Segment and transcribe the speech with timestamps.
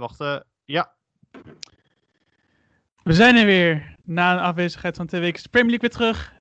[0.00, 0.44] wachten.
[0.64, 0.92] Ja.
[3.02, 3.96] We zijn er weer.
[4.04, 6.38] Na een afwezigheid van twee weken is de Premier League weer terug.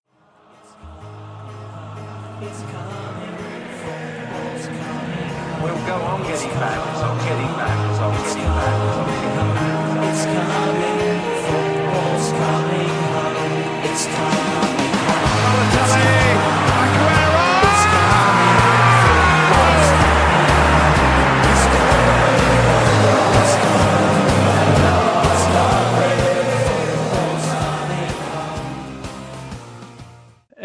[5.61, 9.05] We'll go on getting back, it's on getting back, it's on getting back, it's on
[9.05, 10.09] getting back.
[10.09, 13.83] It's coming, football's coming home.
[13.83, 14.38] It's coming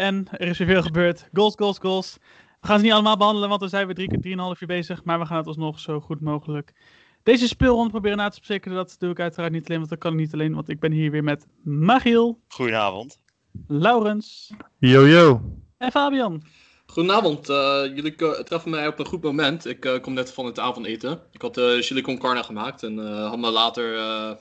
[0.05, 1.27] En er is weer veel gebeurd.
[1.33, 2.17] Goals, goals, goals.
[2.61, 5.03] We gaan ze niet allemaal behandelen, want we zijn weer drie keer, drieënhalf uur bezig.
[5.03, 6.73] Maar we gaan het alsnog zo goed mogelijk
[7.23, 8.73] deze speelronde proberen na te spreken.
[8.73, 10.53] Dat doe ik uiteraard niet alleen, want dat kan ik niet alleen.
[10.53, 13.19] Want ik ben hier weer met Magiel, Goedenavond.
[13.67, 15.41] Laurens Yo, yo.
[15.77, 16.43] en Fabian.
[16.85, 19.65] Goedenavond, eh, jullie ko- treffen mij op een goed moment.
[19.65, 21.19] Ik eh, kom net van het avondeten.
[21.31, 24.31] Ik had uh, chili con carne gemaakt en eh, had me later eh,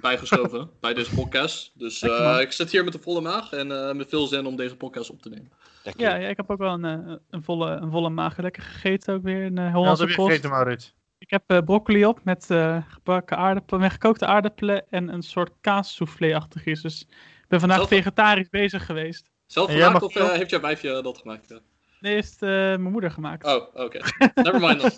[0.00, 1.72] bijgeschoven bij deze podcast.
[1.74, 4.46] Dus Lekker, eh, ik zit hier met een volle maag en eh, met veel zin
[4.46, 5.52] om deze podcast op te nemen.
[5.84, 6.02] Lekker.
[6.02, 9.14] Ja, ja, ik heb ook wel een, eh, een, volle, een volle maag lekker gegeten
[9.14, 9.44] ook weer.
[9.44, 10.94] Een uh, Hollandse gegeten, Maurits?
[11.18, 15.52] Ik heb eh, broccoli op met eh, gebakken aardappelen, met gekookte aardappelen en een soort
[15.60, 16.82] kaassoufflé-achtig iets.
[16.82, 19.30] Dus ik ben vandaag Zelf- vegetarisch bezig geweest.
[19.46, 21.48] Zelf gemaakt of heeft jouw wijfje dat gemaakt?
[21.48, 21.58] Ja.
[22.00, 23.44] Nee, is het eh, mijn moeder gemaakt.
[23.44, 23.98] Oh, oké.
[24.34, 24.92] Never mind dan.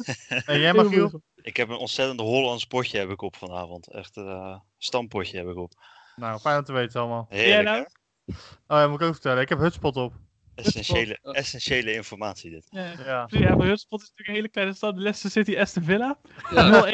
[0.61, 1.23] Jij, Magiel?
[1.37, 3.93] Ik heb een ontzettend Hollands potje heb ik op vanavond.
[3.93, 5.73] Echt een uh, stampotje heb ik op.
[6.17, 7.27] Nou, fijn om te weten allemaal.
[7.31, 7.79] Jij Heerlijk, nou?
[8.25, 8.33] hè?
[8.75, 9.43] Oh ja, moet ik ook vertellen.
[9.43, 10.13] Ik heb Hutspot op.
[10.55, 11.37] Essentiële, Oh.
[11.37, 12.67] essentiële informatie dit.
[12.71, 12.93] Ja.
[13.05, 13.27] Ja.
[13.29, 14.97] Ja, maar Hutspot is natuurlijk een hele kleine stad.
[14.97, 16.19] Leicester City, Aston Villa.
[16.51, 16.89] Ja, 0-1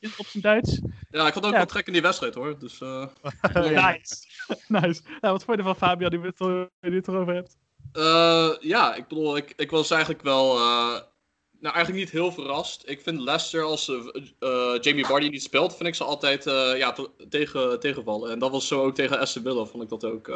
[0.00, 0.80] in- op zijn Duits.
[1.10, 1.56] ja, ik had ook Ja.
[1.56, 2.58] wel trek in die wedstrijd hoor.
[2.58, 3.06] Dus, eh,
[3.54, 4.14] Nice.
[4.68, 5.02] nice.
[5.20, 7.56] Nou, wat vond je ervan, Fabian, die er- die het erover hebt?
[7.92, 10.56] Eh, ja, ik bedoel, ik, ik was eigenlijk wel.
[10.56, 11.00] eh,
[11.60, 12.82] nou, eigenlijk niet heel verrast.
[12.86, 13.88] Ik vind Leicester als
[14.38, 16.44] eh, Jamie Vardy niet speelt, vind ik ze altijd
[16.76, 18.30] ja, te- tegen, tegenvallen.
[18.30, 20.26] En dat was zo ook tegen Aston Villa, vond ik dat ook.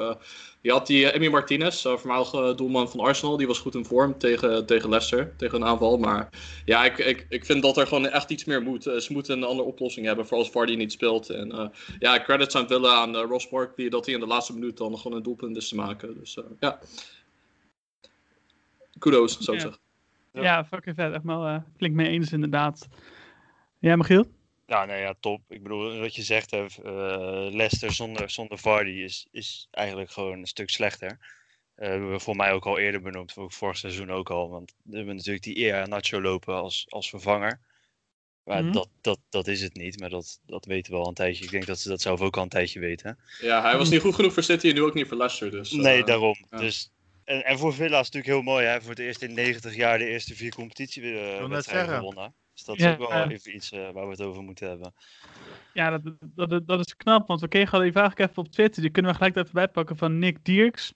[0.63, 4.67] je had die Emi Martinez, voormalige doelman van Arsenal, die was goed in vorm tegen,
[4.67, 5.97] tegen Leicester, tegen een aanval.
[5.99, 6.29] Maar
[6.65, 8.83] ja, ik, ik, ik vind dat er gewoon echt iets meer moet.
[8.83, 11.31] Ze moeten een andere oplossing hebben, voor als Vardy niet speelt.
[11.31, 14.99] En ja, credits aan Villa, aan Ross Barkley, dat hij in de laatste minuut dan
[14.99, 16.19] gewoon een doelpunt is te maken.
[16.19, 16.79] Dus ja.
[18.99, 19.69] Kudos, zou ik Ja.
[19.69, 19.81] zeggen.
[20.33, 20.65] Ja, Ja.
[20.65, 21.13] fucking vet.
[21.13, 22.89] Echt wel eh, flink mee eens, inderdaad.
[23.79, 24.25] Ja, Michiel?
[24.67, 25.41] Ja, nee, ja, top.
[25.49, 30.39] Ik bedoel, wat je zegt, hè, eh, Leicester zonder, zonder Vardy is, is eigenlijk gewoon
[30.39, 31.19] een stuk slechter.
[31.75, 34.51] Eh hebben we voor mij ook al eerder benoemd, ook vorig seizoen ook al.
[34.51, 37.61] Want we hebben natuurlijk die Ea Nacho lopen als, als vervanger.
[38.45, 38.73] Maar Mhm.
[38.73, 41.45] dat, dat, dat is het niet, maar dat, dat weten we al een tijdje.
[41.45, 43.19] Ik denk dat ze dat zelf ook al een tijdje weten.
[43.41, 45.51] Ja, hij was niet goed genoeg voor City en nu ook niet voor Leicester.
[45.51, 46.37] Dus, Nee, daarom.
[46.51, 46.59] ja.
[46.59, 46.91] Dus,
[47.25, 48.67] en, en voor Villa is het natuurlijk heel mooi.
[48.67, 48.81] Hè?
[48.81, 52.35] Voor het eerst in 90 jaar de eerste vier competitiewedstrijden gewonnen.
[52.55, 54.95] Dus dat is Ja, ook wel even iets eh, waar we het over moeten hebben.
[55.73, 58.83] Ja, dat, dat, dat, is knap, want we kregen al die vraag even op Twitter.
[58.83, 60.93] Die kunnen we gelijk even bijpakken van Nick Dierks.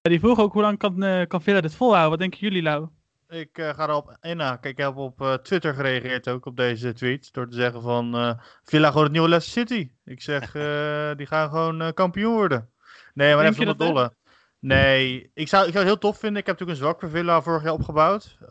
[0.00, 2.10] Ja, die vroeg ook hoe lang kan, eh, kan Villa dit volhouden?
[2.10, 2.88] Wat denken jullie, Lau?
[3.28, 4.70] Ik eh, ga erop inhaken.
[4.70, 7.32] Ik heb op eh, Twitter gereageerd ook op deze tweet.
[7.32, 8.32] Door te zeggen van eh,
[8.64, 9.90] Villa gewoon het nieuwe Leicester City.
[10.04, 12.70] Ik zeg, eh, die gaan gewoon eh, kampioen worden.
[13.14, 13.86] Nee, maar Denk even dat, hè?
[13.86, 14.14] dolle.
[14.62, 16.40] Nee, ik zou, ik zou het heel tof vinden.
[16.40, 18.36] Ik heb natuurlijk een zwak voor Villa vorig jaar opgebouwd.
[18.40, 18.48] Eh,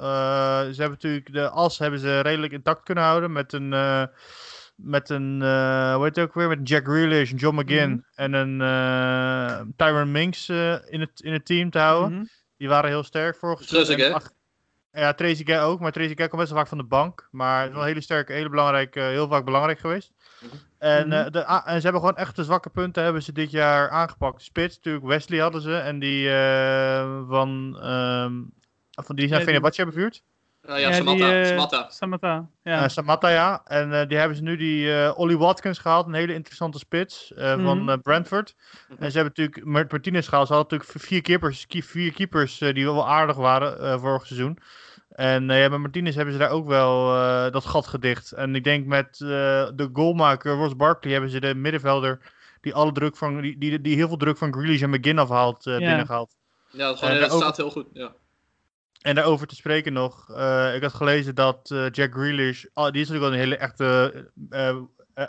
[0.59, 3.31] ze hebben natuurlijk de as hebben ze redelijk intact kunnen houden.
[3.31, 4.03] Met een, eh,
[4.75, 6.47] met een eh, hoe heet het ook weer?
[6.47, 7.99] Met een Jack Grealish, een John McGinn Mhm.
[8.15, 12.13] en een eh Tyron Minks eh, in, het, in het team te houden.
[12.17, 12.25] Mhm.
[12.57, 13.59] Die waren heel sterk vorig
[14.13, 14.31] ach-
[14.91, 15.79] Ja, Tracy Gay ook.
[15.79, 17.27] Maar Tracy Gay komt best wel vaak van de bank.
[17.31, 20.11] Maar het is wel een hele sterke, hele belangrijk, heel vaak belangrijk geweest.
[20.41, 20.55] Mhm.
[20.81, 21.17] En, Mhm.
[21.17, 23.89] eh, de, a- en ze hebben gewoon echt de zwakke punten hebben ze dit jaar
[23.89, 24.41] aangepakt.
[24.41, 25.75] Spits, natuurlijk Wesley hadden ze.
[25.75, 28.33] En die eh, van, ehm
[29.05, 30.23] van die naar die- Fenerbahce hebben verhuurd.
[30.67, 31.39] Ja, ja, die, Samatta.
[31.41, 31.89] eh, Samatta.
[31.89, 32.71] Samatta, ja.
[32.73, 32.87] Ja.
[32.89, 33.61] Samatta, ja.
[33.65, 36.07] En eh, die hebben ze nu die eh Ollie Watkins gehaald.
[36.07, 37.63] Een hele interessante spits eh, Mhm.
[37.65, 38.55] van eh, Brentford.
[38.89, 39.03] Mhm.
[39.03, 40.47] En ze hebben natuurlijk Mart- Martinez gehaald.
[40.47, 44.57] Ze hadden natuurlijk vier keepers, vier keepers eh, die wel aardig waren eh, vorig seizoen.
[45.11, 48.31] En eh, ja, met Martinez hebben ze daar ook wel eh, dat gat gedicht.
[48.31, 49.27] En ik denk met eh,
[49.75, 52.19] de goalmaker Ross Barkley hebben ze de middenvelder
[52.61, 55.65] die, alle druk van, die, die, die heel veel druk van Grealish en McGinn afhaalt,
[55.65, 55.87] eh Ja.
[55.87, 56.35] binnengehaald.
[56.69, 57.87] Ja, gewoon, ook- staat heel goed.
[57.93, 58.13] Ja.
[59.01, 63.01] En daarover te spreken nog, eh, ik had gelezen dat eh, Jack Grealish, oh, die
[63.01, 64.13] is natuurlijk wel een hele echte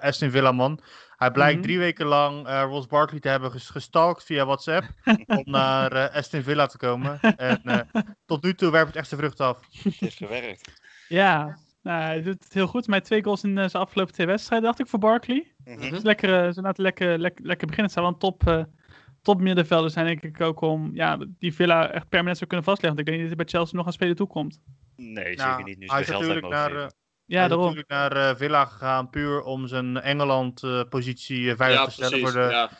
[0.00, 0.80] Aston Villa man.
[1.16, 1.62] Hij blijkt Mhm.
[1.62, 4.84] drie weken lang eh, Ross Barkley te hebben ges- gestalkt via WhatsApp
[5.26, 7.20] om naar eh, Aston Villa te komen.
[7.20, 7.78] En eh,
[8.26, 9.60] tot nu toe werpt het echt zijn vrucht af.
[9.82, 10.80] Het heeft gewerkt.
[11.08, 12.86] Ja, nou, hij doet het heel goed.
[12.86, 15.52] Met twee goals in eh, zijn afgelopen twee wedstrijden, dacht ik, voor Barkley.
[15.64, 15.78] Mhm.
[15.78, 15.90] Mhm.
[15.90, 17.92] Dus lekker, eh, ze laten lekker, lekker, lekker beginnen.
[17.92, 18.64] Het zou wel een top, eh,
[19.22, 22.96] top middenvelder zijn, denk ik ook, om ja, die Villa echt permanent zou kunnen vastleggen.
[22.96, 24.60] Want ik denk niet dat hij bij Chelsea nog aan spelen toekomt.
[24.96, 25.78] Nee, Nou, zeker niet.
[25.78, 26.92] Nu ze hij de is natuurlijk naar.
[27.24, 27.60] Ja, daarom.
[27.74, 32.30] natuurlijk naar eh, Villa gegaan puur om zijn Engeland-positie veilig Ja, te stellen precies.
[32.32, 32.70] voor, de, Ja.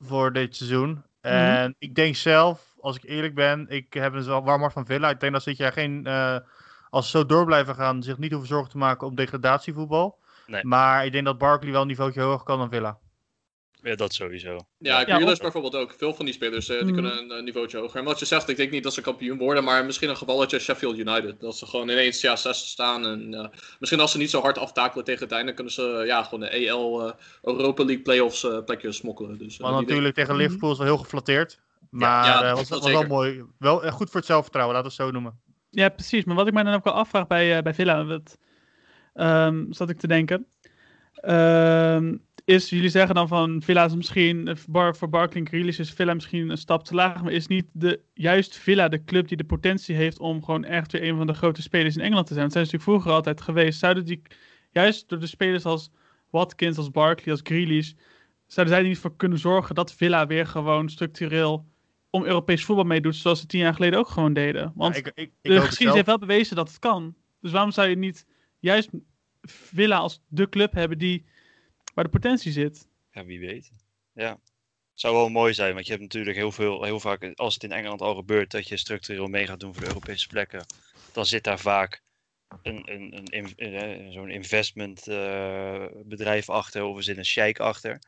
[0.00, 1.02] voor dit seizoen.
[1.20, 4.86] En ik denk zelf, als ik eerlijk ben, ik heb een wel warm hart van
[4.86, 5.10] Villa.
[5.10, 6.36] Ik denk dat ze dit jaar geen, eh,
[6.90, 10.18] als ze zo door blijven gaan, zich niet hoeven zorgen te maken om degradatievoetbal.
[10.46, 10.64] Nee.
[10.64, 12.98] Maar ik denk dat Barkley wel een niveautje hoger kan dan Villa.
[13.82, 14.50] Ja, dat sowieso.
[14.78, 15.94] Ja, Ja, Grealish bijvoorbeeld ook.
[15.98, 16.94] Veel van die spelers eh, die Mhm.
[16.94, 17.98] kunnen een, eh, niveautje hoger.
[17.98, 20.58] En wat je zegt, ik denk niet dat ze kampioen worden, maar misschien een gevalletje
[20.58, 21.40] Sheffield United.
[21.40, 23.06] Dat ze gewoon ineens ja, zesde staan.
[23.06, 23.48] En eh,
[23.78, 26.48] misschien als ze niet zo hard aftakelen tegen het einde, kunnen ze ja, gewoon de
[26.66, 27.12] EL eh,
[27.42, 29.38] Europa League playoffs eh plekjes smokkelen.
[29.38, 30.42] Dus, Maar natuurlijk tegen Mhm.
[30.42, 31.60] Liverpool is wel heel geflatteerd.
[31.90, 33.14] Maar ja, eh, dat was, wel was wel zeker.
[33.14, 33.44] mooi.
[33.58, 35.40] Wel goed voor het zelfvertrouwen, laten we het zo noemen.
[35.70, 36.24] Ja, precies.
[36.24, 38.38] Maar wat ik mij dan ook wel afvraag bij, eh, bij Villa, wat,
[39.14, 40.46] ehm, zat ik te denken,
[41.14, 45.92] ehm, is, jullie zeggen dan van Villa is misschien, eh, Bar, voor Barkley Grealish is
[45.92, 49.36] Villa misschien een stap te laag, maar is niet de, juist Villa de club die
[49.36, 52.34] de potentie heeft om gewoon echt weer een van de grote spelers in Engeland te
[52.34, 52.44] zijn?
[52.44, 53.78] Dat zijn ze natuurlijk vroeger altijd geweest.
[53.78, 54.22] Zouden die,
[54.70, 55.90] juist door de spelers als
[56.30, 57.92] Watkins, als Barkley, als Grealish,
[58.46, 61.66] zouden zij er niet voor kunnen zorgen dat Villa weer gewoon structureel
[62.10, 64.72] om Europees voetbal meedoet, zoals ze tien jaar geleden ook gewoon deden?
[64.74, 67.14] Want Ja, ik, ik, ik de geschiedenis heeft wel bewezen dat het kan.
[67.40, 68.26] Dus waarom zou je niet
[68.58, 68.90] juist
[69.42, 71.24] Villa als de club hebben die
[71.94, 72.86] waar de potentie zit?
[73.10, 73.70] Ja, wie weet.
[74.14, 74.38] Ja.
[74.94, 77.72] Zou wel mooi zijn, want je hebt natuurlijk heel, veel, heel vaak, als het in
[77.72, 80.64] Engeland al gebeurt, dat je structureel mee gaat doen voor de Europese plekken.
[81.12, 82.02] Dan zit daar vaak
[82.62, 83.24] een, een, een,
[83.56, 87.90] in- eh, zo'n investment eh, bedrijf achter of er zit een sheik achter.
[87.92, 87.98] En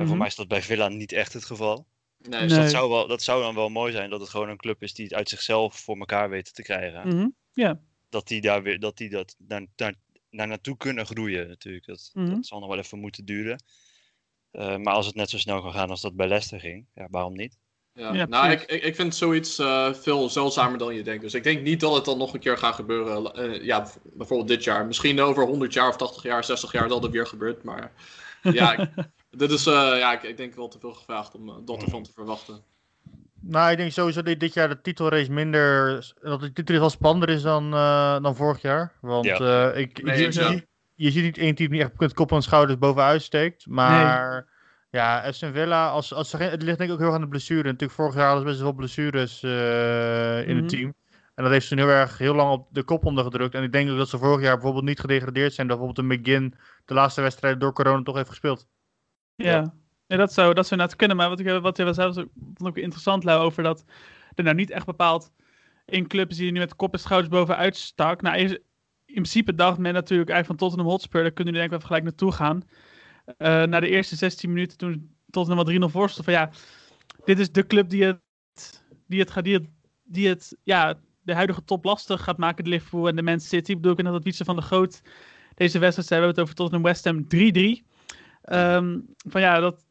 [0.00, 0.06] Mhm.
[0.06, 1.86] voor mij is dat bij Villa niet echt het geval.
[2.18, 2.60] Nee, Dus Nee.
[2.60, 4.94] dat, zou wel, dat zou dan wel mooi zijn dat het gewoon een club is
[4.94, 7.08] die het uit zichzelf voor elkaar weet te krijgen.
[7.08, 7.28] Mhm.
[7.52, 7.80] Ja.
[8.08, 9.94] Dat die daar weer dat die dat naar, naar,
[10.32, 11.86] naar naartoe kunnen groeien natuurlijk.
[11.86, 12.30] Dat, Mhm.
[12.30, 13.62] dat zal nog wel even moeten duren.
[14.50, 17.08] Eh, maar als het net zo snel kan gaan als dat bij Leicester ging, ja,
[17.10, 17.58] waarom niet?
[17.94, 21.22] Ja, Ja, nou, ik, ik, ik vind zoiets eh, veel zeldzamer dan je denkt.
[21.22, 23.34] Dus ik denk niet dat het dan nog een keer gaat gebeuren.
[23.34, 24.86] eh, ja, bijvoorbeeld dit jaar.
[24.86, 27.62] Misschien over 100 jaar of 80 jaar, 60 jaar dat het weer gebeurt.
[27.62, 27.92] Maar
[28.42, 28.90] ja, ik-
[29.30, 32.12] dit is eh, ja, ik, ik denk wel te veel gevraagd om dat ervan te
[32.12, 32.62] verwachten.
[33.44, 35.98] Nou, ik denk sowieso dat dit jaar de titelrace minder.
[36.20, 38.92] Dat de titel wel spannender is dan, eh, dan vorig jaar.
[39.00, 39.70] Want Ja.
[39.72, 42.78] eh, ik, ik zie- je, ziet niet één team die echt met kop en schouders
[42.78, 43.66] bovenuit steekt.
[43.66, 44.46] Maar
[44.90, 47.22] ja, Aston Villa, als, als ze geen, het ligt denk ik ook heel erg aan
[47.22, 47.62] de blessure.
[47.62, 50.56] Natuurlijk, vorig jaar hadden ze best wel blessures eh, in Mhm.
[50.62, 50.94] het team.
[51.34, 53.54] En dat heeft ze heel erg heel lang op de kop ondergedrukt.
[53.54, 55.66] En ik denk ook dat ze vorig jaar bijvoorbeeld niet gedegradeerd zijn.
[55.66, 56.54] Dat bijvoorbeeld de McGinn
[56.84, 58.66] de laatste wedstrijd door corona toch heeft gespeeld.
[59.34, 59.50] Ja.
[59.50, 59.74] Ja,
[60.16, 61.16] dat zou, dat zou kunnen.
[61.16, 62.16] Maar wat, ik, wat je zelfs
[62.54, 63.84] vond ik interessant, Lau, over dat
[64.34, 65.30] er nou niet echt bepaald
[65.86, 68.22] in club is die nu met kop en schouders bovenuit stak.
[68.22, 68.58] Nou, in
[69.04, 72.04] principe dacht men natuurlijk eigenlijk van Tottenham Hotspur, daar kunnen jullie denk ik wel gelijk
[72.04, 72.62] naartoe gaan.
[73.36, 76.50] Eh, na de eerste 16 minuten toen Tottenham al 3-0 voor stond, van ja,
[77.24, 78.20] dit is de club die het,
[79.06, 79.68] die het, gaat, die het,
[80.02, 83.70] die het ja, de huidige top lastig gaat maken, de Liverpool en de Man City.
[83.70, 85.02] Ik bedoel, ik dat Wietse van de Groot
[85.54, 87.82] deze wedstrijd we hebben het over Tottenham West Ham 3-3.
[88.42, 89.84] Ehm, van ja, dat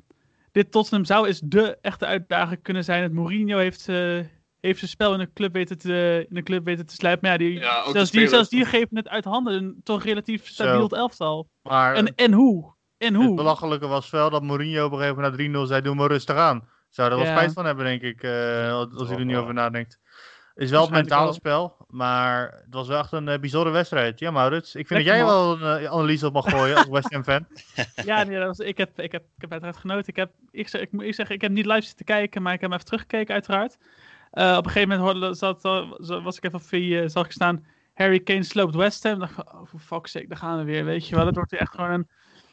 [0.52, 3.04] dit Tottenham zou eens de echte uitdager kunnen zijn.
[3.04, 4.20] Het Mourinho heeft, eh,
[4.60, 7.30] heeft zijn spel in de club weten te, in de club weten te slijpen.
[7.30, 9.54] Maar ja, die, Ja, zelfs, die, zelfs die geven het uit handen.
[9.54, 11.50] Een toch relatief stabiel elftal.
[11.62, 12.74] Maar En, en hoe?
[12.98, 13.36] En Het hoe?
[13.36, 16.36] belachelijke was wel dat Mourinho op een gegeven moment na 3-0 zei: Doe maar rustig
[16.36, 16.70] aan.
[16.90, 17.32] Zou er wel Ja.
[17.32, 20.00] spijt van hebben, denk ik, eh, als hij er nu over nadenkt.
[20.54, 21.34] Het is wel het mentale wel.
[21.34, 24.20] spel, maar het was wel echt een eh, bijzondere wedstrijd.
[24.20, 26.88] Ja, Maurits, ik vind Lekker, dat jij wel een eh, analyse op mag gooien als
[26.88, 27.46] West Ham fan.
[28.06, 30.08] Ja, nee, dat was, ik, heb, ik, heb, ik heb uiteraard genoten.
[30.08, 32.54] Ik, heb, ik, zeg, ik moet ik zeggen, ik heb niet live zitten kijken, maar
[32.54, 33.78] ik heb hem even teruggekeken, uiteraard.
[34.32, 35.62] Eh, op een gegeven moment hoorde, zat,
[36.24, 39.20] was ik even op via, zag ik staan, Harry Kane sloopt West Ham.
[39.20, 41.26] dacht ik van, oh, for fuck's sake, daar gaan we weer, weet je wel.
[41.26, 42.08] Het wordt weer echt gewoon een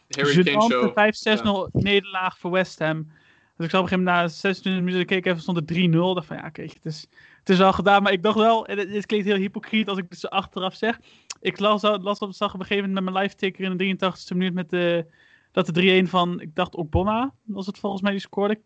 [0.09, 0.91] Harry Kane show.
[0.91, 3.11] gênante 5-6-0 nederlaag voor West Ham.
[3.57, 5.73] Dus ik zag op een gegeven moment na 26 minuten keek ik even stond het
[5.73, 5.91] 3-0.
[5.91, 7.07] dacht van ja, oké, het, is,
[7.49, 8.03] het is al gedaan.
[8.03, 10.75] Maar ik dacht wel, en het, het klinkt heel hypocriet als ik het zo achteraf
[10.75, 10.99] zeg.
[11.41, 14.09] Ik las, las op, zag op een gegeven moment met mijn live ticker in de
[14.33, 15.07] 83e minuut met de,
[15.53, 18.55] dat de 3-1 van, ik dacht Obama was het volgens mij die scoorde.
[18.55, 18.61] Ik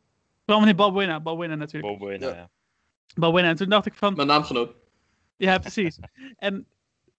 [0.44, 2.00] kwam meneer Balbuena, Balbuena natuurlijk.
[2.02, 2.28] In, Ja.
[2.34, 2.50] ja.
[3.14, 3.48] Balbuena.
[3.48, 4.74] En toen dacht ik van, Mijn naamgenoot.
[5.36, 5.98] ja, precies.
[6.36, 6.66] en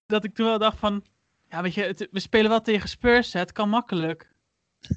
[0.06, 1.04] dat ik toen wel dacht van,
[1.50, 4.32] ja, weet je, het- we spelen wel tegen Spurs, hè, het kan makkelijk.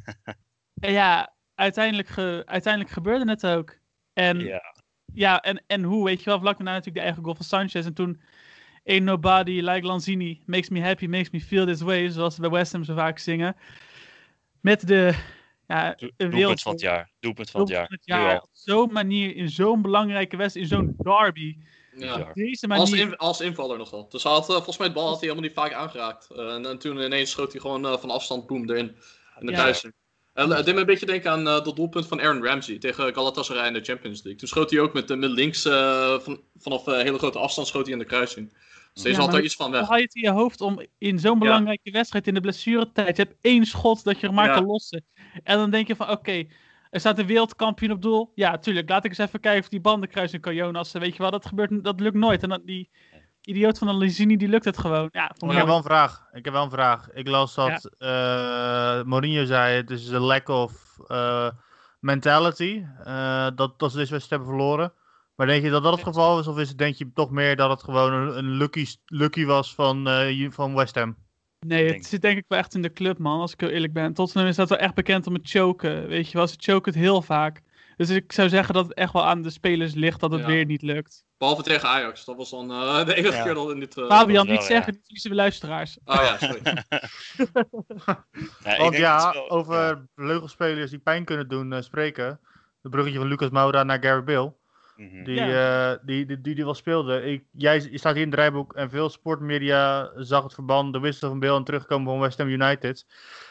[0.80, 3.78] en ja, uiteindelijk, ge- uiteindelijk gebeurde het ook.
[4.12, 4.74] En ja,
[5.16, 5.40] ja.
[5.42, 7.86] en, en hoe, weet je wel, vlak daarna natuurlijk de eigen goal van Sanchez.
[7.86, 8.20] En toen,
[8.84, 12.50] ain't nobody like Lanzini, makes me happy, makes me feel this way, zoals ze bij
[12.50, 13.56] West Ham zo vaak zingen.
[14.60, 15.14] Met de,
[15.66, 17.10] ja, Do- een Doelpunt wereld- van het jaar.
[17.20, 17.86] Doelpunt van het jaar.
[17.86, 18.40] van het jaar.
[18.40, 21.56] Op zo'n manier, in zo'n belangrijke wedstrijd, in zo'n derby.
[21.98, 22.30] Ja.
[22.34, 23.06] Deze Als, manier.
[23.06, 24.08] in, als invaller nog wel.
[24.08, 26.30] Dus hij had, eh, volgens mij het bal had hij helemaal niet vaak aangeraakt.
[26.30, 28.96] Eh, en, en toen ineens schoot hij gewoon eh, van afstand boem erin.
[29.40, 29.72] In de Ja.
[30.36, 33.66] Het deed me een beetje denken aan eh, dat doelpunt van Aaron Ramsey tegen Galatasaray
[33.66, 34.36] in de Champions League.
[34.40, 37.84] Toen schoot hij ook met, met links, eh, van, vanaf een hele grote afstand schoot
[37.84, 38.52] hij in de kruising.
[38.94, 39.88] Steeds Ja, altijd maar- iets van weg.
[39.88, 43.16] haal je het in je hoofd om in zo'n belangrijke wedstrijd in de blessuretijd.
[43.16, 44.54] Je hebt één schot dat je maar Ja.
[44.54, 45.04] kan lossen.
[45.44, 46.44] En dan denk je van oké,
[46.90, 48.32] er staat een wereldkampioen op doel.
[48.34, 48.88] Ja, tuurlijk.
[48.88, 50.92] Laat ik eens even kijken of die bandenkruising kan Jonas.
[50.92, 52.42] Weet je wel, dat gebeurt, dat lukt nooit.
[52.42, 52.90] En dan die
[53.46, 55.08] idioot van de Lizini, die lukt het gewoon.
[55.12, 56.26] Ja, Ik heb wel een vraag.
[56.32, 57.08] Ik heb wel een vraag.
[57.12, 60.72] Ik las dat eh, Mourinho zei het is een lack of
[61.06, 61.48] eh,
[62.00, 62.84] mentality.
[63.04, 64.92] eh, dat, dat ze deze wedstrijd hebben verloren.
[65.36, 66.46] Maar denk je dat dat het geval is?
[66.46, 69.74] Of is het denk je toch meer dat het gewoon een, een lucky, lucky was
[69.74, 71.16] van, eh, van West Ham?
[71.60, 73.40] Nee, denk- het zit denk ik wel echt in de club, man.
[73.40, 74.12] Als ik heel eerlijk ben.
[74.14, 76.06] Tottenham is dat wel echt bekend om het choken.
[76.06, 77.62] Weet je wel, ze choken het heel vaak.
[77.96, 80.46] Dus ik zou zeggen dat het echt wel aan de spelers ligt dat het Ja.
[80.46, 81.24] weer niet lukt.
[81.38, 82.24] Behalve tegen Ajax.
[82.24, 83.42] Dat was dan eh, de enige Ja.
[83.42, 83.96] keer dat in dit...
[83.96, 84.66] eh, Fabian, wel, niet ja.
[84.68, 85.98] zeggen, niet verliezen we luisteraars.
[86.04, 86.84] Oh ja, sorry.
[88.78, 90.02] Want ja, wel- over ja.
[90.14, 92.40] vleugelspelers die pijn kunnen doen eh, spreken.
[92.82, 94.52] Het bruggetje van Lucas Moura naar Gary Bill.
[94.96, 95.24] Mhm.
[95.24, 95.92] Die, Ja.
[95.92, 97.22] eh, die, die, die, die wel speelde.
[97.22, 101.00] Ik, jij je staat hier in het rijboek en veel sportmedia zag het verband, de
[101.00, 103.06] wissel van Bill en terugkomen van West Ham United.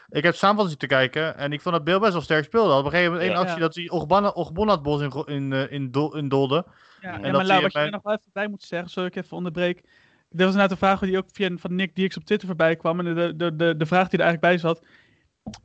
[0.09, 2.73] Ik heb samenvatting te kijken en ik vond dat Bill best wel sterk speelde.
[2.73, 3.39] Op een gegeven moment één Ja.
[3.41, 3.61] actie Ja.
[3.61, 3.89] dat hij
[4.33, 6.65] Ogbonna het bos in, in, eh, in, in dolde.
[7.01, 8.89] Ja, En ja dat maar Lau, wat je er nog wel even bij moet zeggen,
[8.89, 9.77] sorry ik even onderbreek.
[9.77, 9.85] Er
[10.29, 12.99] was inderdaad een vraag die ook via van Nick Dierks op Twitter voorbij kwam.
[12.99, 14.85] En de, de, de, de vraag die er eigenlijk bij zat.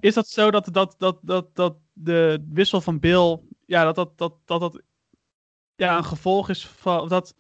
[0.01, 4.19] Is dat zo dat, dat, dat, dat, dat de wissel van Bill, ja, dat dat,
[4.19, 4.83] dat, dat, dat
[5.81, 7.35] ja, een gevolg is van, of dat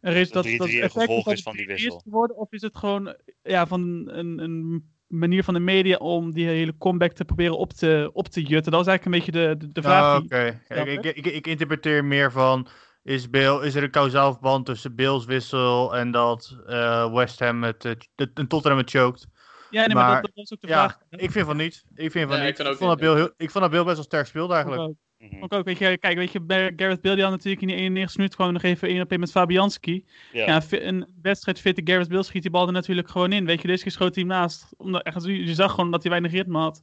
[0.00, 1.96] er is Dat dat, 3-3 dat een gevolg is van die het wissel.
[1.96, 3.80] is geworden, of is het gewoon ja, van
[4.12, 8.28] een, een manier van de media om die hele comeback te proberen op te, op
[8.28, 8.72] te jutten?
[8.72, 10.16] Dat was eigenlijk een beetje de, de, de vraag.
[10.20, 12.66] Die- Oké, Ja, ik, ik, ik, ik interpreteer meer van.
[13.02, 17.62] Is, Bill, is er een kausaal verband tussen Bills wissel en dat eh, West Ham
[17.62, 19.26] het, eh, het, en Tottenham het choked?
[19.70, 20.98] Ja, nee, maar, maar- dat, dat was ook de Ja, vraag.
[21.10, 21.84] ik vind van niet.
[21.94, 22.58] Ik vind van Nee, niet.
[22.58, 22.98] ik vond dat.
[22.98, 24.94] Bill heel, ik vond dat Bill best wel sterk speelde eigenlijk.
[25.18, 26.40] Ik ook, weet je, kijk, weet je,
[26.76, 29.20] Gareth Bale die had natuurlijk in die 91 minuut gewoon nog even 1 op 1
[29.20, 30.04] met Fabianski.
[30.32, 30.62] Ja.
[30.70, 33.44] Een wedstrijd fitte Gareth Bale schiet die bal er natuurlijk gewoon in.
[33.44, 34.74] Weet je, deze keer schoot hij hem naast.
[34.76, 36.82] Omdat, echt, je zag gewoon dat hij weinig ritme had.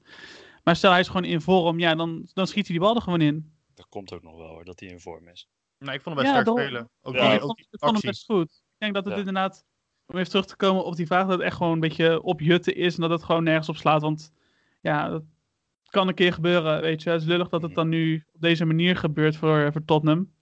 [0.63, 3.01] Maar stel hij is gewoon in vorm, ja, dan, dan schiet hij die bal er
[3.01, 3.51] gewoon in.
[3.73, 5.47] Dat komt ook nog wel hoor, dat hij in vorm is.
[5.79, 6.89] Nee, ik vond hem best Ja, sterk spelen.
[7.01, 8.09] Ook Ja, die, ik vond, die ik vond hem actie.
[8.09, 8.51] best goed.
[8.51, 9.19] Ik denk dat het Ja.
[9.19, 9.65] inderdaad,
[10.05, 12.75] om even terug te komen op die vraag, dat het echt gewoon een beetje opjutten
[12.75, 14.01] is en dat het gewoon nergens op slaat.
[14.01, 14.33] Want
[14.81, 15.23] ja, dat
[15.95, 17.09] kan een keer gebeuren, weet je.
[17.09, 20.33] Het is lullig dat het dan nu op deze manier gebeurt voor, voor Tottenham.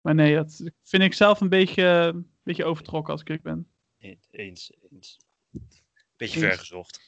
[0.00, 3.66] Maar nee, dat vind ik zelf een beetje, een beetje overtrokken als ik eerlijk ben.
[4.30, 5.18] Eens, eens.
[6.16, 6.48] Beetje Eens.
[6.48, 7.00] ver gezocht.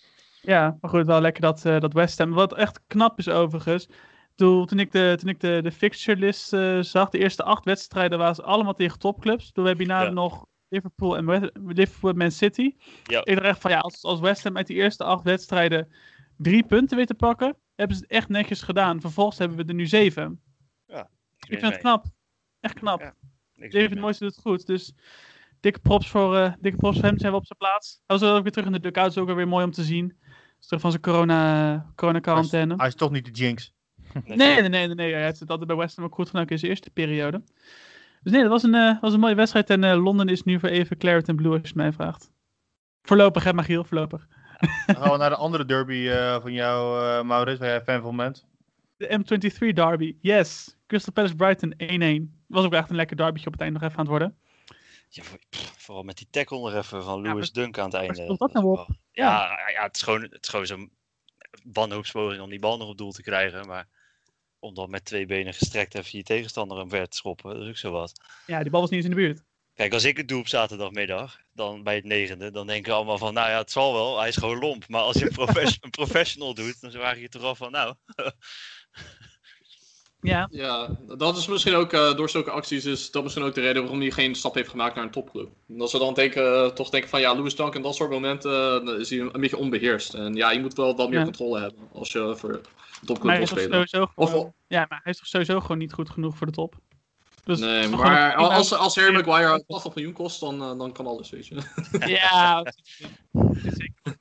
[0.43, 2.31] Ja, maar goed, wel lekker dat, eh dat West Ham.
[2.33, 3.89] Wat echt knap is overigens.
[4.35, 7.65] Toen, toen ik de, toen ik de, de fixture list eh, zag, de eerste acht
[7.65, 9.53] wedstrijden waren ze allemaal tegen topclubs.
[9.53, 10.11] Toen heb je daarna Ja.
[10.11, 12.75] nog Liverpool en West- Liverpool en Man City.
[13.05, 13.21] Ja.
[13.25, 15.93] Ik dacht echt van ja, als, als West Ham uit die eerste acht wedstrijden
[16.37, 19.01] drie punten weet te pakken, hebben ze het echt netjes gedaan.
[19.01, 20.41] Vervolgens hebben we er nu zeven.
[21.49, 22.05] Ik vind het knap.
[22.61, 23.01] Echt knap.
[23.01, 23.15] Ja,
[23.69, 24.01] David.
[24.01, 24.67] Moyes doet het goed.
[24.67, 24.93] Dus
[25.61, 27.19] dikke props voor, eh, dikke props voor hem.
[27.19, 28.03] Zijn we op zijn plaats.
[28.07, 29.11] Hij was ook weer terug in de dugout.
[29.11, 30.19] is ook weer mooi om te zien.
[30.61, 32.75] Is terug van zijn corona, corona quarantaine.
[32.77, 33.73] Hij is toch niet de jinx.
[34.25, 35.13] Nee, nee, nee, nee, nee.
[35.13, 37.43] Hij heeft het altijd bij West Ham ook goed gedaan in zijn eerste periode.
[38.23, 39.71] Dus nee, dat was een, eh, was een mooie wedstrijd.
[39.71, 42.31] En eh, Londen is nu voor even Claret Blue, als je het mij vraagt.
[43.03, 43.85] Voorlopig, hè, Magiel?
[43.85, 44.27] Voorlopig.
[44.87, 48.03] Dan gaan we naar de andere derby eh, van jou, eh Maurits, waar jij fan
[48.03, 48.47] van bent.
[48.97, 50.17] De M23 derby.
[50.21, 50.77] Yes.
[50.87, 51.75] Crystal Palace Brighton
[52.29, 52.45] 1-1.
[52.47, 54.37] Was ook echt een lekker derbytje op het eind nog even aan het worden.
[55.09, 55.23] Ja,
[55.77, 58.37] vooral met die tackle nog even van Lewis Dunk aan het einde.
[58.37, 58.87] dat nou?
[59.13, 59.83] Ja, ja.
[59.83, 60.91] het is gewoon, het is gewoon zo'n
[61.73, 63.67] wanhoopspoging om die bal nog op doel te krijgen.
[63.67, 63.89] Maar
[64.59, 67.77] om dan met twee benen gestrekt even je tegenstander omver te schoppen, dat is ook
[67.77, 68.21] zo wat.
[68.47, 69.45] Ja, die bal was niet eens in de buurt.
[69.81, 73.19] Kijk, als ik het doe op zaterdagmiddag, dan bij het negende, dan denken we allemaal
[73.19, 74.89] van, nou ja, het zal wel, hij is gewoon lomp.
[74.89, 77.71] Maar als je een, profes- een professional doet, dan vraag je je toch af van,
[77.71, 77.95] nou,
[80.21, 83.61] Ja, Ja, dat is misschien ook eh, door zulke acties is dat misschien ook de
[83.61, 85.49] reden waarom hij geen stap heeft gemaakt naar een topclub.
[85.67, 88.87] Dat ze dan denken, eh, toch denken van ja, Louis Dunk en dat soort momenten
[88.87, 90.15] eh, is hij een, een beetje onbeheerst.
[90.15, 91.25] En ja, je moet wel wat meer Ja.
[91.25, 92.61] controle hebben als je voor een
[93.07, 93.89] topclub wil is toch spelen.
[93.89, 96.53] sowieso Of- gewoon, ja, maar hij is toch sowieso gewoon niet goed genoeg voor de
[96.53, 96.75] top.
[97.45, 101.07] Dus Nee, maar gewoon als, als Harry Maguire 80 miljoen kost, dan, eh, dan kan
[101.07, 101.55] alles, weet je.
[102.21, 102.73] Ja,
[103.63, 104.19] zeker.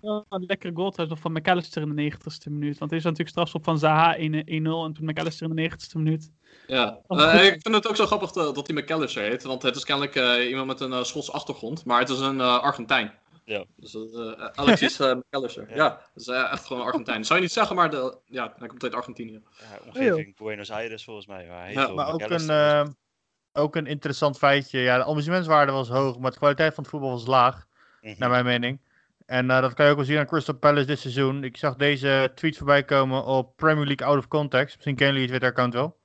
[0.00, 2.78] Wel Een lekkere goal nog van McAllister in de 90ste minuut.
[2.78, 6.30] Want er is natuurlijk strafschop van Zaha 1-0 en toen McAllister in de 90ste minuut.
[6.66, 9.62] Ja, Oh, Eh, ik vind het ook zo grappig dat, dat hij McAllister heet, want
[9.62, 13.12] het is kennelijk eh, iemand met een Schotse achtergrond, maar het is een Argentijn.
[13.48, 13.64] Ja.
[13.76, 15.68] Dus eh, Alexis McAllister.
[15.68, 15.74] Ja.
[15.76, 17.24] Ja, dat is eh, echt gewoon Argentijn.
[17.24, 19.42] Zou je niet zeggen, maar de, ja, hij komt uit Argentinië.
[19.58, 21.46] ja, omgeving Buenos Aires volgens mij.
[21.46, 22.86] Maar, hij heet Ja, Maar ook een, eh,
[23.52, 24.78] ook een interessant feitje.
[24.80, 27.66] Ja, de amusementswaarde was hoog, maar de kwaliteit van het voetbal was laag,
[28.00, 28.14] Mhm.
[28.18, 28.80] naar mijn mening.
[29.26, 31.44] En eh, dat kan je ook wel zien aan Crystal Palace dit seizoen.
[31.44, 34.74] Ik zag deze tweet voorbij komen op Premier League Out of Context.
[34.74, 35.98] Misschien kennen jullie het Twitter-account wel.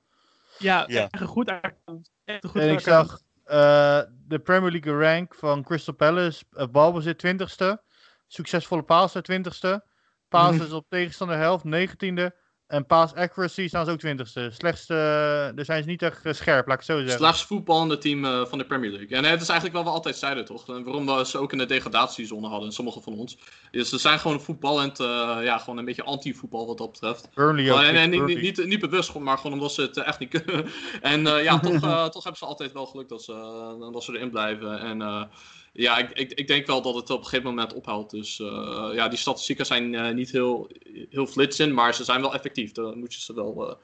[0.58, 1.08] Ja, Ja.
[1.10, 2.10] echt een goed account.
[2.24, 3.08] Echt een goed En ik account.
[3.08, 6.44] zag eh, de Premier League rank van Crystal Palace.
[6.52, 7.76] Uh, balbezit 20ste.
[8.26, 9.80] Succesvolle paas 20ste.
[10.28, 12.43] Passes op tegenstander helft 19e.
[12.66, 14.54] En pass accuracy staan ze ook 20ste.
[14.54, 17.18] Slechtste, uh, daar zijn ze niet echt uh, scherp, laat ik het zo zeggen.
[17.18, 19.16] Slechts voetballende team uh, van de Premier League.
[19.16, 20.68] En het is eigenlijk wel wat we altijd zeiden, toch?
[20.68, 23.38] En waarom we ze ook in de degradatiezone hadden, sommige van ons.
[23.70, 27.28] Dus ze zijn gewoon voetballend, ja, gewoon een beetje anti-voetbal wat dat betreft.
[27.34, 27.80] Burnley ook.
[27.80, 30.66] en, en niet, niet, niet, niet, bewust, maar gewoon omdat ze het echt niet kunnen.
[31.00, 31.80] en ja, toch,
[32.12, 34.78] toch hebben ze altijd wel geluk dat ze, dat ze erin blijven.
[34.78, 35.28] En
[35.76, 38.10] ja, ik, ik, ik, denk wel dat het op een gegeven moment ophoudt.
[38.10, 40.70] Dus uh, ja, die statistieken zijn uh, niet heel,
[41.10, 42.72] heel flitsend, maar ze zijn wel effectief.
[42.72, 43.74] Daar moet je ze wel uh,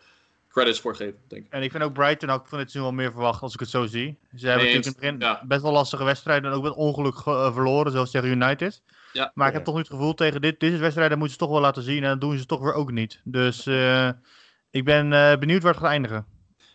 [0.48, 1.52] credits voor geven, denk ik.
[1.52, 3.68] En ik vind ook Brighton ook van dit seizoen wel meer verwacht als ik het
[3.68, 4.18] zo zie.
[4.36, 5.46] Ze hebben nee, natuurlijk in het begin ja.
[5.46, 8.82] best wel lastige wedstrijden en ook met ongeluk verloren, zoals tegen United.
[9.12, 11.52] Ja, maar ik heb toch niet het gevoel tegen dit, deze wedstrijden moeten ze toch
[11.52, 13.20] wel laten zien en dat doen ze toch weer ook niet.
[13.24, 13.66] Dus
[14.70, 16.26] ik ben benieuwd waar het gaat eindigen.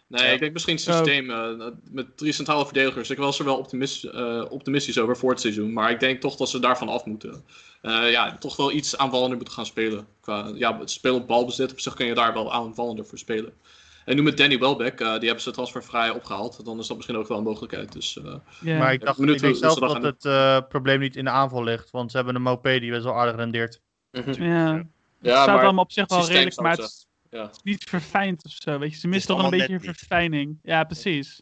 [0.08, 3.10] Nee, ik denk misschien het systeem uh, met drie centrale verdedigers.
[3.10, 5.74] Ik was er wel optimist, uh, optimistisch over voor het seizoen.
[5.74, 7.46] Maar ik denk toch dat ze daarvan af moeten.
[7.82, 10.08] Uh, ja, toch wel iets aanvallender moeten gaan spelen.
[10.22, 13.54] Qua, ja, het spelen op balbezit, op zich kun je daar wel aanvallender voor spelen.
[14.06, 16.66] En nu met Danny Welbeck, die hebben ze transfervrij opgehaald.
[16.66, 17.92] Dan is dat misschien ook wel een mogelijkheid.
[17.92, 18.20] Dus,
[18.62, 18.80] yeah.
[18.80, 21.92] Maar ik dacht ik denk zelf dat het probleem niet in de aanval ligt.
[21.92, 23.82] Want ze hebben een Mopé die best wel aardig rendeert.
[24.12, 24.44] Mm -hmm.
[24.44, 24.68] Ja,
[25.22, 25.34] ja.
[25.34, 26.60] het staat allemaal op zich wel redelijk.
[26.60, 27.42] Maar het, ja.
[27.46, 29.00] Het is niet verfijnd of zo, weet je.
[29.00, 30.60] Ze mist toch een beetje verfijning.
[30.64, 31.42] Ja, precies.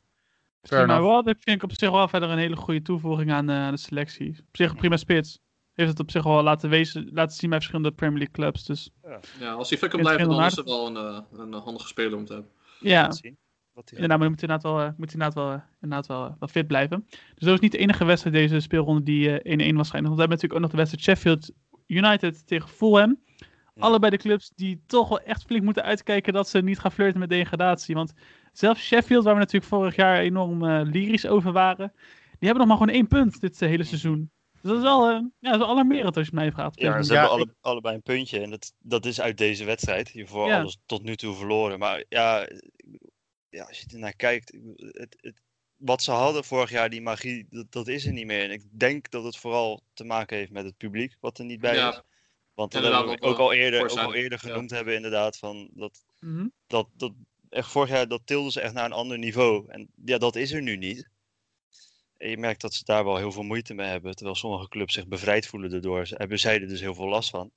[0.69, 3.55] maar wel, dat vind ik op zich wel verder een hele goede toevoeging aan, uh,
[3.55, 4.29] aan de selectie.
[4.29, 5.39] Op zich een prima spits.
[5.73, 8.65] Heeft het op zich wel laten, wezen, laten zien bij verschillende Premier League clubs.
[8.65, 8.89] Dus.
[9.03, 9.19] Ja.
[9.39, 12.17] ja als hij fit kan blijven, dan is het wel een, uh, een handige speler
[12.17, 12.51] om te hebben.
[12.79, 13.11] Ja.
[13.89, 17.05] Inderdaad, maar moet inderdaad wel, moet inderdaad wel, inderdaad wel, wel fit blijven.
[17.09, 19.31] Dus dat was niet de enige wedstrijd deze speelronde die 1-1
[19.75, 19.91] was geëindigd.
[19.91, 21.51] Want we hebben natuurlijk ook nog de wedstrijd Sheffield
[21.87, 23.19] United tegen Fulham.
[23.79, 27.19] Allebei de clubs die toch wel echt flink moeten uitkijken dat ze niet gaan flirten
[27.19, 27.95] met degradatie.
[27.95, 28.13] Want
[28.51, 31.91] zelfs Sheffield, waar we natuurlijk vorig jaar enorm uh, lyrisch over waren,
[32.39, 34.31] die hebben nog maar gewoon één punt dit uh, hele seizoen.
[34.51, 36.79] Dus dat is wel uh, ja, dat is alarmerend als je mij vraagt.
[36.79, 40.09] Ja, ze ja, hebben alle, allebei een puntje en dat, dat is uit deze wedstrijd.
[40.09, 40.59] Je voor ja.
[40.59, 41.79] alles tot nu toe verloren.
[41.79, 42.47] Maar ja,
[43.49, 45.41] ja als je er naar kijkt, het, het,
[45.75, 48.43] wat ze hadden vorig jaar, die magie, dat, dat, is er niet meer.
[48.43, 51.59] En ik denk dat het vooral te maken heeft met het publiek, wat er niet
[51.59, 51.89] bij ja.
[51.89, 52.01] is.
[52.53, 54.75] Want dat hebben we ook, al eerder, ook al eerder genoemd ja.
[54.75, 55.37] hebben, inderdaad.
[55.37, 56.51] Van dat, mm -hmm.
[56.67, 57.11] dat, dat
[57.49, 59.65] echt vorig jaar dat tilden ze echt naar een ander niveau.
[59.67, 61.09] En ja, dat is er nu niet.
[62.17, 64.15] En je merkt dat ze daar wel heel veel moeite mee hebben.
[64.15, 66.07] Terwijl sommige clubs zich bevrijd voelen daardoor.
[66.07, 67.51] Ze hebben zij er dus heel veel last van.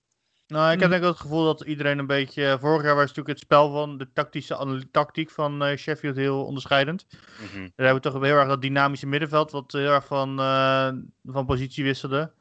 [0.47, 2.57] Nou, ik heb denk ik het gevoel dat iedereen een beetje.
[2.61, 7.07] Vorig jaar was natuurlijk het spel van de tactische tactiek van uh, Sheffield heel onderscheidend.
[7.11, 7.73] Mm -hmm.
[7.77, 10.89] Daar hebben we toch heel erg dat dynamische middenveld, wat heel erg van, uh,
[11.25, 12.33] van positie wisselde.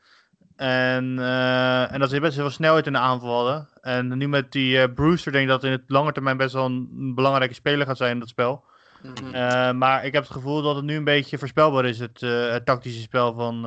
[0.55, 3.69] En, uh, en dat ze best wel snelheid in de aanval hadden.
[3.81, 6.65] En nu met die uh, Brewster denk ik dat in het lange termijn best wel
[6.65, 8.63] een belangrijke speler gaat zijn in dat spel.
[9.01, 9.35] Mm -hmm.
[9.35, 12.65] uh, maar ik heb het gevoel dat het nu een beetje voorspelbaar is, het, het
[12.65, 13.61] tactische spel van,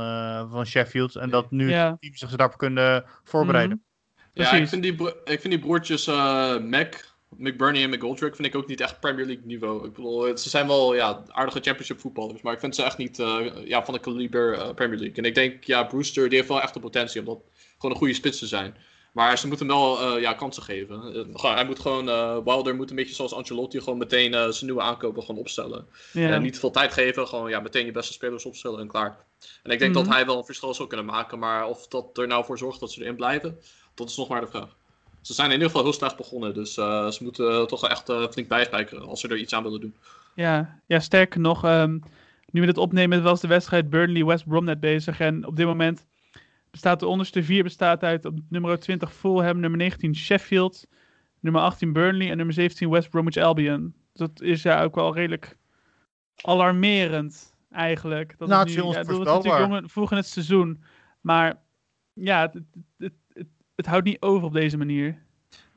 [0.51, 1.17] van Sheffield.
[1.17, 1.97] En dat nu ja.
[2.01, 3.77] teams zich daarop kunnen voorbereiden.
[3.77, 3.83] Mm
[4.35, 4.45] -hmm.
[4.45, 6.07] Ja, ik vind die, ik vind die broertjes
[6.61, 6.95] Mac,
[7.37, 9.87] McBurney en McGoldrick vind ik ook niet echt Premier League niveau.
[9.87, 13.19] Ik bedoel, ze zijn wel ja, aardige championship voetballers, maar ik vind ze echt niet
[13.19, 15.17] uh, ja, van de kaliber uh, Premier League.
[15.17, 17.39] En ik denk, ja, Brewster die heeft wel echt de potentie om dat
[17.75, 18.77] gewoon een goede spits te zijn.
[19.13, 21.27] Maar ze moeten hem wel uh, ja, kansen geven.
[21.33, 22.05] hij moet gewoon,
[22.45, 25.87] Wilder moet een beetje zoals Ancelotti gewoon meteen zijn nieuwe aankopen gewoon opstellen.
[26.13, 26.31] Ja.
[26.31, 29.25] En niet veel tijd geven, gewoon ja, meteen je beste spelers opstellen en klaar.
[29.63, 30.07] En ik denk mm -hmm.
[30.07, 32.81] dat hij wel een verschil zou kunnen maken, maar of dat er nou voor zorgt
[32.81, 33.59] dat ze erin blijven,
[33.95, 34.77] dat is nog maar de vraag
[35.21, 36.55] ze zijn in ieder geval heel slecht begonnen.
[36.55, 39.63] Dus uh, ze moeten toch wel echt uh, flink bijspijkeren als ze er iets aan
[39.63, 39.95] willen doen.
[40.35, 42.03] Ja, ja sterker nog, um,
[42.51, 45.21] nu we dit opnemen, was de wedstrijd Burnley-West Brom net bezig.
[45.21, 46.07] En op dit moment
[46.71, 50.87] bestaat de onderste vier bestaat uit op nummer 20 Fulham, nummer 19 Sheffield,
[51.41, 53.95] nummer 18 Burnley en nummer 17 West Bromwich Albion.
[54.13, 55.57] Dat is ja ook wel redelijk
[56.41, 58.35] alarmerend eigenlijk.
[58.39, 60.83] Dat nou, het nu, ja, is natuurlijk vroeg in het seizoen.
[61.21, 61.61] Maar
[62.13, 62.63] ja, het,
[62.99, 63.13] het,
[63.79, 65.23] het, houdt niet over op deze manier.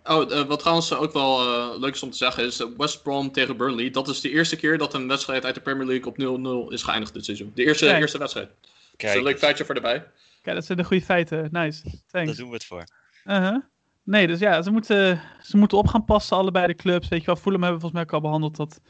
[0.04, 3.32] Oh, uh, wat trouwens ook wel uh, leuk is om te zeggen is West Brom
[3.32, 3.90] tegen Burnley.
[3.90, 6.84] Dat is de eerste keer dat een wedstrijd uit de Premier League op 0-0 is
[6.84, 7.52] geëindigd dit seizoen.
[7.56, 8.50] De eerste, eerste wedstrijd.
[8.96, 9.14] Kijk.
[9.14, 10.08] Dus een leuk feitje voor erbij.
[10.42, 11.50] Kijk, dat zijn de goede feiten.
[11.52, 11.82] Nice.
[11.84, 12.28] Thanks.
[12.28, 12.84] Daar doen we het voor.
[13.26, 13.58] Uh -huh.
[14.04, 17.08] Nee, dus ja, ze moeten, ze moeten op gaan passen, allebei de clubs.
[17.08, 18.56] Weet je wel, Fulham hebben we volgens mij ook al behandeld.
[18.56, 18.82] Dat,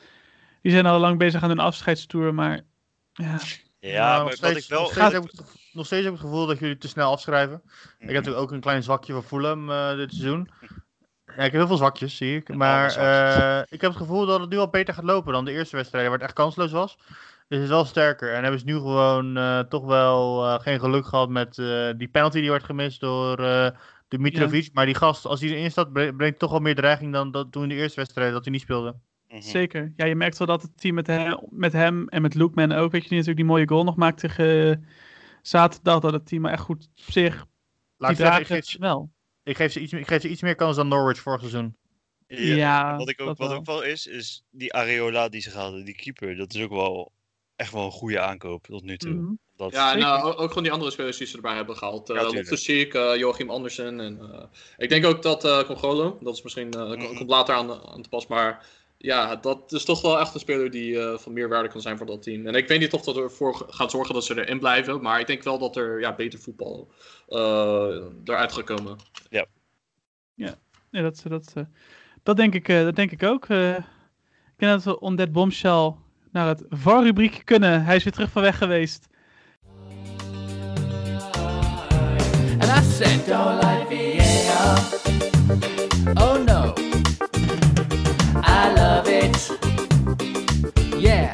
[0.62, 2.62] die zijn al lang bezig aan hun afscheidstoer, maar
[3.14, 3.40] ja...
[3.80, 5.22] Ja, nou, maar steeds, wat ik wel...
[5.74, 7.62] nog steeds heb ik het gevoel dat jullie te snel afschrijven.
[7.64, 8.10] Mm -hmm.
[8.10, 10.50] Ik heb natuurlijk ook een klein zwakje voor Fulham uh, dit seizoen.
[11.36, 12.56] Ja, ik heb heel veel zwakjes, zie ik.
[12.56, 15.52] Maar uh, ik heb het gevoel dat het nu al beter gaat lopen dan de
[15.52, 16.96] eerste wedstrijd, waar het echt kansloos was.
[16.98, 17.06] Dus
[17.48, 18.34] het is wel sterker.
[18.34, 21.56] En hebben ze nu gewoon uh, toch wel uh, geen geluk gehad met
[21.98, 23.38] die penalty die wordt gemist door
[24.08, 24.64] Dimitrovic.
[24.64, 24.70] Ja.
[24.74, 27.64] Maar die gast, als hij erin staat, brengt toch wel meer dreiging dan dat toen
[27.64, 28.96] in de eerste wedstrijd dat hij niet speelde.
[29.32, 29.42] Mhm.
[29.42, 29.94] Zeker.
[29.96, 32.92] Ja, je merkt wel dat het team met hem, met hem en met Lookman ook,
[32.92, 34.78] weet je, die natuurlijk die mooie goal nog maakt tegen eh,
[35.42, 37.34] zaterdag, dat het team er echt goed op zich,
[37.98, 39.12] Laat die ik zeggen, ik geef, het ze- wel.
[39.44, 41.76] ik, geef ze iets, ik geef ze iets meer kans dan Norwich vorig seizoen.
[42.28, 43.54] Ja, wat ik ook, wat wel.
[43.58, 47.12] ook wel is, is die Areola die ze hadden, die keeper, dat is ook wel
[47.56, 49.14] echt wel een goede aankoop tot nu toe.
[49.14, 49.34] Mhm.
[49.56, 52.08] Dat, Ja, en uh, ook ook gewoon die andere spelers die ze erbij hebben gehaald.
[52.08, 52.22] Ja, Uh.
[52.32, 54.00] Loftus-Cheek, uh, Joachim Andersen.
[54.00, 54.44] En, uh,
[54.78, 57.16] ik denk ook dat uh, Congolo, dat is misschien uh, Mhm.
[57.16, 58.28] komt later aan, aan te pas.
[58.28, 58.66] Maar
[59.02, 62.06] ja, dat is toch wel echt een speler die uh, van meerwaarde kan zijn voor
[62.06, 62.48] dat team.
[62.48, 65.02] En ik weet niet of dat ervoor gaat zorgen dat ze erin blijven.
[65.02, 66.92] Maar ik denk wel dat er ja, beter voetbal
[67.30, 67.38] uh,
[68.24, 68.98] eruit gaat komen.
[70.92, 71.64] Nee, dat, dat, eh,
[72.24, 73.46] dat, denk ik, eh, dat denk ik ook.
[73.46, 75.94] Eh, ik denk dat we on that bombshell
[76.32, 77.84] naar het VAR-rubriek kunnen.
[77.84, 79.08] Hij is weer terug van weg geweest.
[82.60, 84.80] And I said, don't like VAR.
[86.24, 86.91] Oh no.
[88.44, 89.58] I love it.
[91.00, 91.34] Yeah.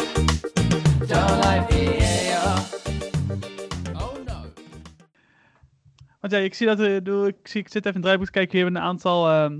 [1.07, 2.59] Don't like VAR.
[3.95, 4.51] Oh no.
[6.21, 8.31] Want ja, ik zie dat doe- ik, zie, ik zit even in het draaiboek te
[8.31, 8.51] kijken.
[8.57, 9.59] Hier hebben we een aantal, ehm,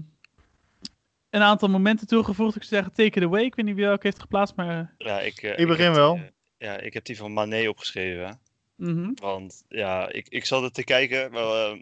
[1.30, 2.56] een aantal momenten toegevoegd.
[2.56, 3.44] Ik zou zeggen, take it away.
[3.44, 4.80] Ik weet niet wie welke heeft geplaatst, maar...
[4.80, 6.14] eh, ja, ik, eh, Ik begin heb wel.
[6.14, 8.40] die, eh, ja, ik heb die van Mané opgeschreven.
[8.76, 9.12] mhm.
[9.16, 11.32] Want ja, ik, ik zat er te kijken.
[11.32, 11.82] Maar, eh,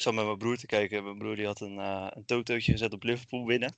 [0.00, 1.04] zat met mijn broer te kijken.
[1.04, 3.74] Mijn broer die had een, eh een totootje gezet op Liverpool winnen.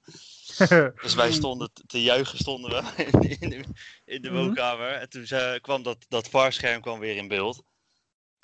[1.03, 3.65] Dus wij stonden te- juichen stonden we in, in de,
[4.05, 4.39] in de Mhm.
[4.39, 4.89] woonkamer.
[4.93, 7.63] En toen zei- kwam dat, dat VAR-scherm kwam weer in beeld.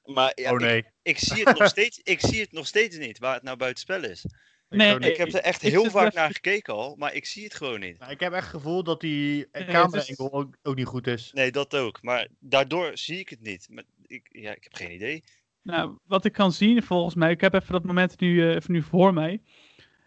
[0.05, 0.77] Maar ja, oh nee.
[0.79, 3.57] ik, ik, zie het nog steeds, ik zie het nog steeds niet waar het nou
[3.57, 4.25] buitenspel is.
[4.69, 4.99] Nee.
[4.99, 7.81] Ik heb er echt Ik heel vaak naar gekeken al, maar ik zie het gewoon
[7.81, 7.99] niet.
[7.99, 11.31] Nou, ik heb echt het gevoel dat die camera-angle ook, ook niet goed is.
[11.33, 12.03] Nee, dat ook.
[12.03, 13.67] Maar daardoor zie ik het niet.
[13.71, 15.25] Maar ik, ja, ik heb geen idee.
[15.69, 18.73] Nou, wat ik kan zien volgens mij, ik heb even dat moment nu, eh, even
[18.73, 19.43] nu voor mij,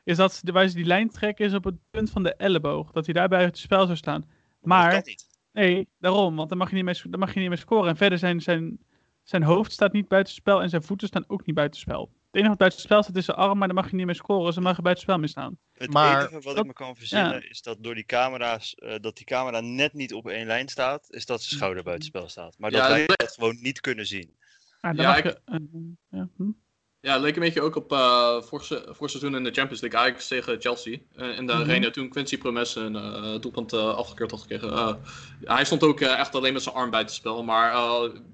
[0.04, 2.92] is dat waar ze die lijn trekken is op het punt van de elleboog.
[2.92, 4.30] Dat hij daarbij het spel zou staan.
[4.62, 5.26] Maar, Dat kan niet.
[5.52, 7.90] nee, daarom, want dan mag je niet meer, dan mag je niet meer scoren.
[7.90, 8.80] En verder zijn zijn,
[9.24, 12.02] zijn hoofd staat niet buitenspel en zijn voeten staan ook niet buitenspel.
[12.02, 14.54] Het enige wat buitenspel staat is zijn arm, maar dan mag je niet meer scoren.
[14.54, 15.58] Ze mogen buitenspel mee staan.
[15.74, 18.96] Het Maar- enige wat dat- ik me kan verzinnen is dat door die camera's, eh,
[19.00, 22.56] dat die camera net niet op één lijn staat, is dat zijn schouder buitenspel staat.
[22.58, 24.36] Maar dat Ja, wij dat gewoon niet kunnen zien.
[24.82, 25.58] Ah, Ja, mag ik- je, eh,
[26.10, 26.50] ja, hm.
[27.00, 29.82] Ja, het leek een beetje ook op eh vorig, se- vorig seizoen in de Champions
[29.82, 30.98] League Ajax tegen Chelsea.
[31.16, 31.62] Eh, in de Mhm.
[31.62, 35.00] arena toen Quincy Promes een eh, doelpunt afgekeurd had gekregen.
[35.44, 37.44] Hij stond ook echt alleen met zijn arm buiten spel.
[37.44, 37.74] Maar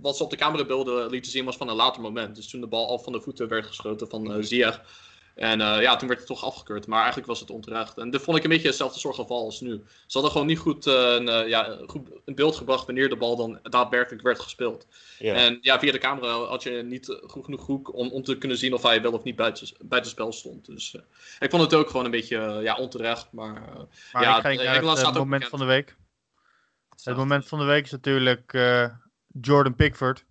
[0.01, 2.35] wat ze op de camerabeelden lieten zien was van een later moment.
[2.35, 4.81] Dus toen de bal al van de voeten werd geschoten van Ziyech.
[5.37, 6.87] En eh, ja, toen werd het toch afgekeurd.
[6.87, 7.97] Maar eigenlijk was het onterecht.
[7.97, 9.83] En dit vond ik een beetje hetzelfde soort geval als nu.
[9.85, 13.15] Ze hadden gewoon niet goed, eh, een, eh, ja, goed in beeld gebracht wanneer de
[13.15, 14.87] bal dan daadwerkelijk werd gespeeld.
[15.19, 15.33] Ja.
[15.33, 18.57] En ja, via de camera had je niet goed genoeg hoek om, om te kunnen
[18.57, 20.65] zien of hij wel of niet buiten, buitenspel stond.
[20.65, 21.01] Dus eh,
[21.39, 23.31] ik vond het ook gewoon een beetje ja, onterecht.
[23.31, 23.75] Maar eh,
[24.11, 25.49] Maar Ja, ik ga naar Engeland het moment bekend.
[25.49, 25.95] van de week.
[27.03, 28.89] Het moment van de week is natuurlijk eh,
[29.41, 30.25] Jordan Pickford.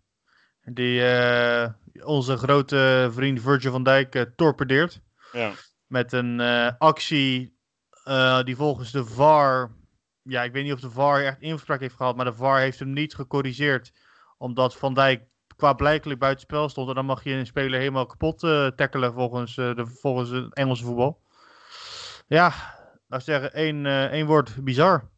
[0.64, 1.68] Die eh,
[2.04, 5.00] onze grote vriend Virgil van Dijk eh, torpedeert.
[5.32, 5.52] Ja.
[5.86, 7.58] Met een eh, actie
[8.04, 9.70] eh, die volgens de VAR...
[10.22, 12.16] Ja, ik weet niet of de VAR echt inspraak heeft gehad.
[12.16, 13.92] Maar de VAR heeft hem niet gecorrigeerd.
[14.38, 15.22] Omdat Van Dijk
[15.56, 16.88] qua blijkelijk buitenspel stond.
[16.88, 20.84] En dan mag je een speler helemaal kapot eh, tackelen volgens, de, volgens het Engelse
[20.84, 21.20] voetbal.
[22.26, 22.52] Ja,
[23.06, 25.10] laat ik zeggen, één, één woord, bizar.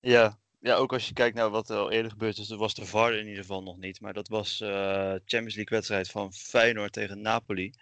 [0.00, 0.38] Ja.
[0.58, 2.86] Ja, ook als je kijkt naar wat er al eerder gebeurd is, dat was de
[2.86, 4.00] VAR in ieder geval nog niet.
[4.00, 7.72] Maar dat was eh Champions League wedstrijd van Feyenoord tegen Napoli.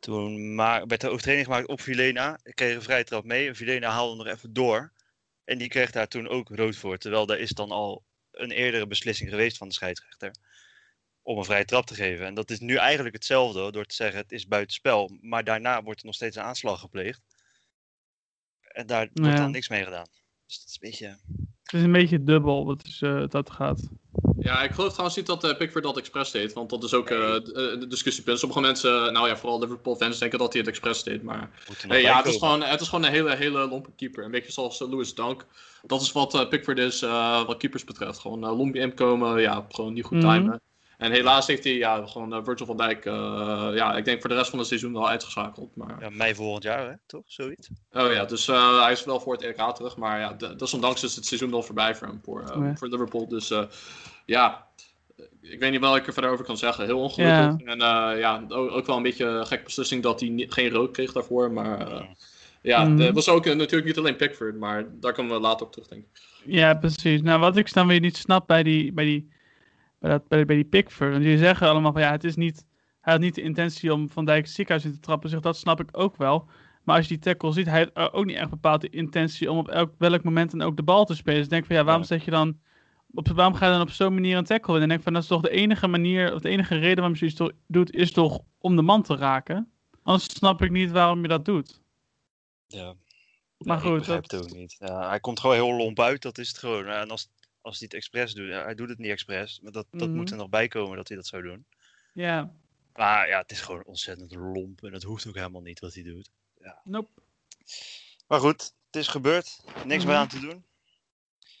[0.00, 2.38] Toen werd er overtreding gemaakt op Vilena.
[2.42, 3.48] Ik kreeg een vrije trap mee.
[3.48, 4.92] En Vilena haalde nog even door.
[5.44, 6.96] En die kreeg daar toen ook rood voor.
[6.98, 10.34] Terwijl daar is dan al een eerdere beslissing geweest van de scheidsrechter.
[11.22, 12.26] Om een vrije trap te geven.
[12.26, 15.18] En dat is nu eigenlijk hetzelfde door te zeggen het is buitenspel.
[15.20, 17.20] Maar daarna wordt er nog steeds een aanslag gepleegd.
[18.60, 19.42] En daar wordt Ja.
[19.42, 20.08] dan niks mee gedaan.
[20.50, 21.06] Dus dat is een beetje...
[21.62, 23.88] Het is een beetje dubbel wat is, eh, dat gaat.
[24.38, 26.52] ja, ik geloof trouwens niet dat eh, Pickford dat expres deed.
[26.52, 28.38] Want dat is ook eh, d- eh, de discussiepunt.
[28.38, 31.22] Sommige mensen, nou ja, vooral Liverpool fans, denken dat hij het expres deed.
[31.22, 31.50] Maar
[31.88, 34.24] ja, het is, gewoon, het is gewoon een hele, hele lompe keeper.
[34.24, 35.46] Een beetje zoals uh, Lewis Dunk.
[35.86, 38.18] Dat is wat eh, Pickford is, eh, wat keepers betreft.
[38.18, 40.32] Gewoon uh, inkomen, ja, gewoon niet goed Mhm.
[40.34, 40.60] timen.
[41.00, 43.12] En helaas heeft hij ja, gewoon uh, Virgil van Dijk, uh,
[43.74, 45.76] ja, ik denk voor de rest van het seizoen wel uitgeschakeld.
[45.76, 45.96] Maar...
[46.00, 46.94] Ja, mei volgend jaar, hè?
[47.06, 47.22] toch?
[47.26, 47.68] Zoiets.
[47.92, 49.96] Oh ja, dus uh, hij is wel voor het EK terug.
[49.96, 52.76] Maar ja, desondanks is het seizoen al voorbij voor hem, voor, Ja.
[52.76, 53.28] voor Liverpool.
[53.28, 53.62] Dus uh,
[54.26, 54.66] ja,
[55.42, 56.84] ik weet niet wel wat ik er verder over kan zeggen.
[56.84, 57.66] Heel ongelukkig.
[57.66, 57.72] Ja.
[57.72, 57.78] En
[58.14, 60.90] uh, ja, ook, ook, wel een beetje een gek beslissing dat hij niet, geen rood
[60.92, 61.52] kreeg daarvoor.
[61.52, 62.02] Maar uh,
[62.62, 63.00] ja, Mhm.
[63.00, 65.88] het was ook uh, natuurlijk niet alleen Pickford, maar daar komen we later op terug,
[65.88, 66.20] denk ik.
[66.44, 67.22] Ja, precies.
[67.22, 69.30] Nou, wat ik dan weer niet snap bij die, bij die,
[70.00, 71.10] bij dat, bij, bij die Pickford.
[71.10, 72.66] Want jullie zeggen allemaal van ja, het is niet,
[73.00, 75.30] hij had niet de intentie om Van Dijk het ziekenhuis in te trappen.
[75.30, 76.48] Zeg, dat snap ik ook wel.
[76.84, 79.58] Maar als je die tackle ziet, hij heeft ook niet echt bepaald de intentie om
[79.58, 81.34] op elk, welk moment dan ook de bal te spelen.
[81.36, 82.58] Dus ik denk van ja, waarom zet je dan,
[83.14, 84.76] op, waarom ga je dan op zo'n manier een tackle?
[84.76, 87.12] En ik denk van dat is toch de enige manier, of de enige reden waarom
[87.18, 89.70] je zoiets doet, is toch om de man te raken.
[90.02, 91.80] Anders snap ik niet waarom je dat doet.
[92.66, 92.94] Ja.
[93.58, 94.76] Maar Nee, goed, ik begrijp dat- het ook niet.
[94.78, 96.86] Ja, hij komt gewoon heel lomp uit, dat is het gewoon.
[96.86, 97.30] En als,
[97.70, 99.60] als hij het expres doet, ja, hij doet het niet expres.
[99.60, 100.16] Maar dat, dat Mhm.
[100.16, 101.66] moet er nog bij komen dat hij dat zou doen.
[102.12, 102.54] Ja,
[102.94, 106.02] Maar ja, het is gewoon ontzettend lomp en dat hoeft ook helemaal niet wat hij
[106.02, 106.30] doet.
[106.84, 107.10] nope.
[108.26, 109.60] Maar goed, het is gebeurd.
[109.84, 110.22] Niks meer Mhm.
[110.22, 110.64] aan te doen.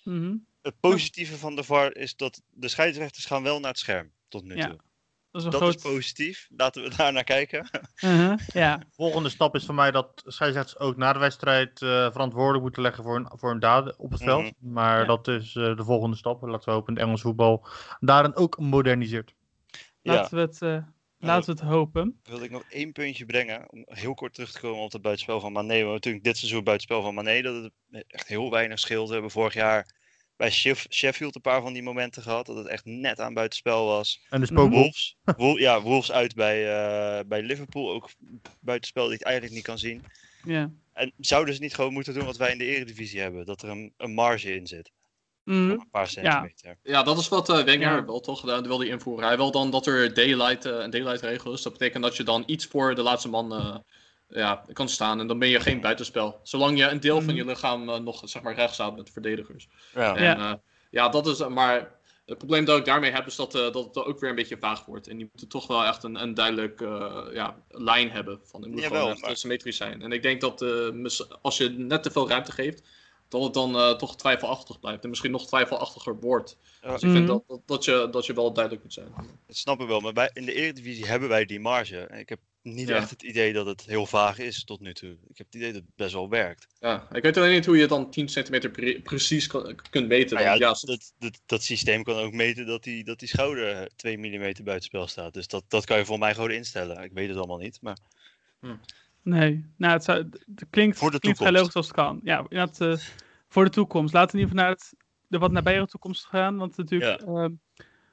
[0.04, 0.36] Mhm.
[0.62, 4.44] Het positieve van de VAR is dat de scheidsrechters gaan wel naar het scherm tot
[4.44, 4.78] nu Ja, toe.
[5.30, 5.74] Dat is een Dat groot...
[5.74, 6.48] is positief.
[6.56, 7.68] Laten we daar naar kijken.
[8.00, 12.62] Mhm, Ja, Volgende stap is voor mij dat scheidsrechters ook na de wedstrijd eh, verantwoordelijk
[12.62, 14.52] moeten leggen voor hun, voor hun daden op het veld.
[14.58, 15.04] Maar Ja.
[15.06, 16.42] dat is eh, de volgende stap.
[16.42, 17.66] Laten we hopen het Engels voetbal
[18.00, 19.34] daarin ook moderniseert.
[20.02, 20.82] Ja, laten, we het, eh,
[21.18, 22.20] laten we het hopen.
[22.22, 23.70] wilde ik nog één puntje brengen.
[23.72, 25.68] Om heel kort terug te komen op het buitenspel van Mané.
[25.68, 27.42] We hebben natuurlijk dit seizoen buitenspel van Mané.
[27.42, 29.06] Dat het echt heel weinig scheelt.
[29.06, 29.98] We hebben vorig jaar
[30.40, 32.46] bij Sheff- Sheffield een paar van die momenten gehad.
[32.46, 34.20] Dat het echt net aan buitenspel was.
[34.30, 34.68] En de Mhm.
[34.68, 37.90] Wolves, Wol- ja, Wolves uit bij, eh, bij Liverpool.
[37.92, 38.10] Ook
[38.60, 40.04] buitenspel die ik eigenlijk niet kan zien.
[40.44, 40.70] Ja.
[40.92, 43.46] En zouden ze niet gewoon moeten doen wat wij in de eredivisie hebben?
[43.46, 44.90] Dat er een, een marge in zit.
[45.44, 45.70] Mhm.
[45.70, 46.78] Een paar centimeter.
[46.82, 48.04] Ja, dat is wat eh Wenger Ja.
[48.04, 49.26] wel toch gedaan wil die invoeren.
[49.26, 51.62] Hij wil dan dat er daylight, eh, een daylight regel is.
[51.62, 53.76] Dat betekent dat je dan iets voor de laatste man eh,
[54.30, 55.20] ja, kan staan.
[55.20, 56.40] En dan ben je geen buitenspel.
[56.42, 57.36] Zolang je een deel van Mhm.
[57.36, 59.68] je lichaam eh, nog zeg maar, recht staat met de verdedigers.
[59.94, 60.16] Ja.
[60.16, 60.34] En, Ja.
[60.38, 60.60] ja.
[60.90, 61.46] ja, dat is.
[61.48, 64.36] Maar het probleem dat ik daarmee heb is dat, eh, dat het ook weer een
[64.36, 65.08] beetje vaag wordt.
[65.08, 68.40] En je moet toch wel echt een, een duidelijk eh, ja, lijn hebben.
[68.44, 70.02] Van, het moet Jawel, gewoon echt maar- eh, symmetrisch zijn.
[70.02, 70.88] En ik denk dat eh,
[71.42, 72.82] als je net te veel ruimte geeft,
[73.28, 75.02] dat het dan eh, toch twijfelachtig blijft.
[75.02, 76.56] En misschien nog twijfelachtiger wordt.
[76.82, 77.26] Ja, Dus ik vind Mhm.
[77.26, 79.12] dat, dat, dat, je, dat je wel duidelijk moet zijn.
[79.46, 80.00] Dat snap ik wel.
[80.00, 81.98] Maar bij, in de eredivisie hebben wij die marge.
[81.98, 82.96] En ik heb niet Ja.
[82.96, 85.10] echt het idee dat het heel vaag is tot nu toe.
[85.10, 86.66] Ik heb het idee dat het best wel werkt.
[86.78, 90.36] Ja, ik weet alleen niet hoe je dan 10 centimeter pre- precies kan- kunt meten.
[90.36, 94.18] Nou ja, dat, dat, dat systeem kan ook meten dat die, dat die schouder 2
[94.18, 95.34] mm buitenspel staat.
[95.34, 97.02] Dus dat, dat kan je voor mij gewoon instellen.
[97.02, 97.78] Ik weet het allemaal niet.
[97.80, 97.96] Maar
[99.22, 100.18] Nee, nou, het, zou,
[100.54, 102.20] het klinkt, Voor de klinkt vrij logisch als het kan.
[102.24, 102.96] Ja, inderdaad, eh,
[103.48, 104.14] voor de toekomst.
[104.14, 104.94] Laten we in ieder geval naar het,
[105.26, 106.56] de wat nabijere toekomst gaan.
[106.56, 107.52] Want natuurlijk, ehm,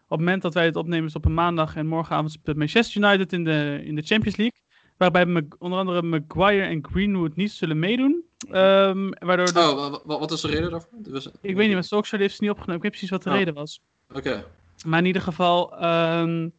[0.10, 3.34] het moment dat wij het opnemen is op een maandag en morgenavond speelt Manchester United
[3.34, 4.60] in de, in de Champions League.
[4.98, 8.24] Waarbij Mag- onder andere Maguire en Greenwood niet zullen meedoen.
[8.52, 10.90] Ehm, waardoor de- Oh, wa- wa- wat is de reden daarvoor?
[11.10, 12.76] Was- ik weet niet, maar Solskjaer heeft ze niet opgenomen.
[12.76, 13.36] Ik weet precies wat de Oh.
[13.36, 13.82] reden was.
[14.14, 14.46] Oké.
[14.86, 16.50] Maar in ieder geval, ehm,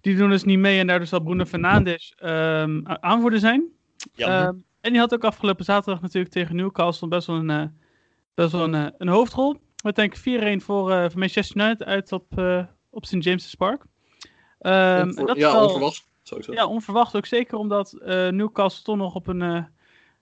[0.00, 3.64] die doen dus niet mee en daardoor zal Bruno Fernandes ehm, a- aanvoerder zijn.
[4.14, 7.64] ja, Ehm, en die had ook afgelopen zaterdag natuurlijk tegen Newcastle best wel een, eh,
[8.34, 9.56] best wel een, eh, een hoofdrol.
[9.82, 10.20] Met denk ik
[10.60, 13.24] 4-1 voor, eh, voor Manchester United uit op, eh, op St.
[13.24, 13.84] James's Park.
[14.58, 16.10] Ehm, en Onver- dat is ja, wel- onverwacht.
[16.22, 16.52] Sowieso.
[16.52, 19.64] Ja, onverwacht ook zeker omdat eh, Newcastle toch nog op een eh,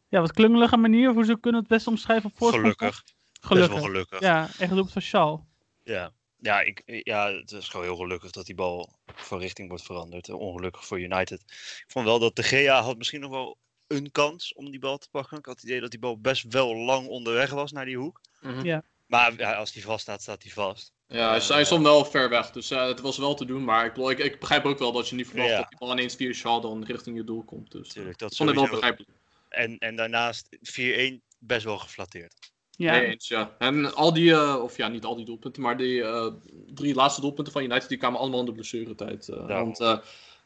[0.09, 3.03] ja, wat klungelige manier, of hoe ze kunnen het best omschrijven, op voorsprong gelukkig.
[3.03, 3.15] komt.
[3.33, 3.75] Best Gelukkig.
[3.75, 4.21] wel gelukkig.
[4.21, 5.41] Ja, echt op van Shaw.
[5.85, 9.85] Ja, ja, ik, ja, het is gewoon heel gelukkig dat die bal van richting wordt
[9.85, 10.31] veranderd.
[10.31, 11.41] Ongelukkig voor United.
[11.41, 14.99] Ik vond wel dat de Gea had misschien nog wel een kans om die bal
[14.99, 15.39] te pakken.
[15.39, 18.21] Ik had het idee dat die bal best wel lang onderweg was naar die hoek.
[18.63, 18.83] Ja.
[19.11, 20.93] Maar ja, als die vast staat, staat die vast.
[21.09, 23.65] Ja, hij, hij stond wel ver weg, dus eh, het was wel te doen.
[23.65, 25.57] Maar ik, ik, ik begrijp ook wel dat je niet verwacht Ja.
[25.57, 27.71] dat die bal ineens via Shaw dan richting je doel komt.
[27.71, 29.11] Dus Natuurlijk, dat ik vond het wel begrijpelijk.
[29.49, 30.49] En, en daarnaast
[30.81, 32.35] 4-1 best wel geflatteerd.
[32.71, 33.55] Ja, Nee eens, ja.
[33.59, 36.27] En al die, eh, of ja, niet al die doelpunten, maar die eh,
[36.75, 39.29] drie laatste doelpunten van United, die kwamen allemaal in de blessuretijd.
[39.29, 39.65] eh Daarom.
[39.65, 39.99] want eh,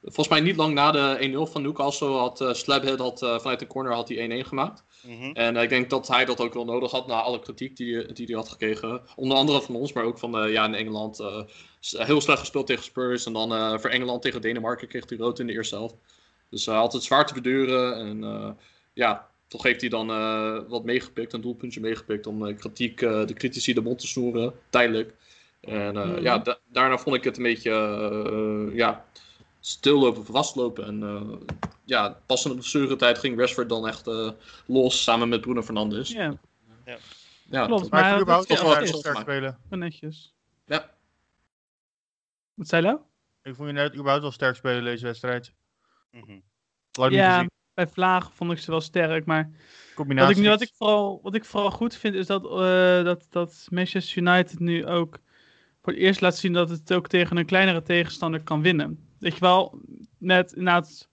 [0.05, 3.59] volgens mij niet lang na de 1-0 van Newcastle had uh, Slabhead had, eh, vanuit
[3.59, 4.85] de corner had hij 1-1 gemaakt.
[5.07, 5.31] Mhm.
[5.33, 8.13] En eh, ik denk dat hij dat ook wel nodig had na alle kritiek die,
[8.13, 9.03] die hij had gekregen.
[9.17, 11.21] Onder andere van ons, maar ook van ja, in Engeland.
[11.21, 11.41] eh,
[11.81, 13.27] heel slecht gespeeld tegen Spurs.
[13.27, 15.95] En dan eh, voor Engeland tegen Denemarken kreeg hij rood in de eerste helft.
[16.51, 17.97] Dus hij had het zwaar te beduren.
[17.97, 18.51] En eh,
[18.93, 22.27] ja, toch heeft hij dan eh, wat meegepikt, een doelpuntje meegepikt.
[22.27, 25.15] Om eh, kritiek, eh, de critici de mond te snoeren, tijdelijk.
[25.61, 26.23] En eh, Mhm.
[26.23, 29.05] ja, da- daarna vond ik het een beetje eh, ja,
[29.67, 30.85] stillopen of vastlopen.
[30.87, 34.31] En eh, ja, pas in de blessuretijd ging Rashford dan echt eh,
[34.67, 36.11] los samen met Bruno Fernandes.
[36.11, 36.35] ja,
[37.51, 37.83] Ja, klopt.
[37.83, 39.59] dat- Maar dat überhaupt toch wel sterk spelen.
[39.71, 40.35] netjes.
[40.67, 40.91] ja.
[42.55, 43.01] Wat zei je nou?
[43.43, 45.53] Ik vond je net überhaupt wel sterk spelen deze wedstrijd.
[46.11, 46.39] Mhm.
[46.93, 47.51] Lang niet Ja, gezien.
[47.75, 49.51] bij Vlaag vond ik ze wel sterk, maar
[49.97, 53.27] wat ik, nu- wat, ik vooral, wat ik vooral goed vind is dat, eh, dat,
[53.31, 55.19] dat Manchester United nu ook
[55.83, 59.09] voor het eerst laat zien dat het ook tegen een kleinere tegenstander kan winnen.
[59.19, 59.81] Weet je wel,
[60.19, 61.09] net inderdaad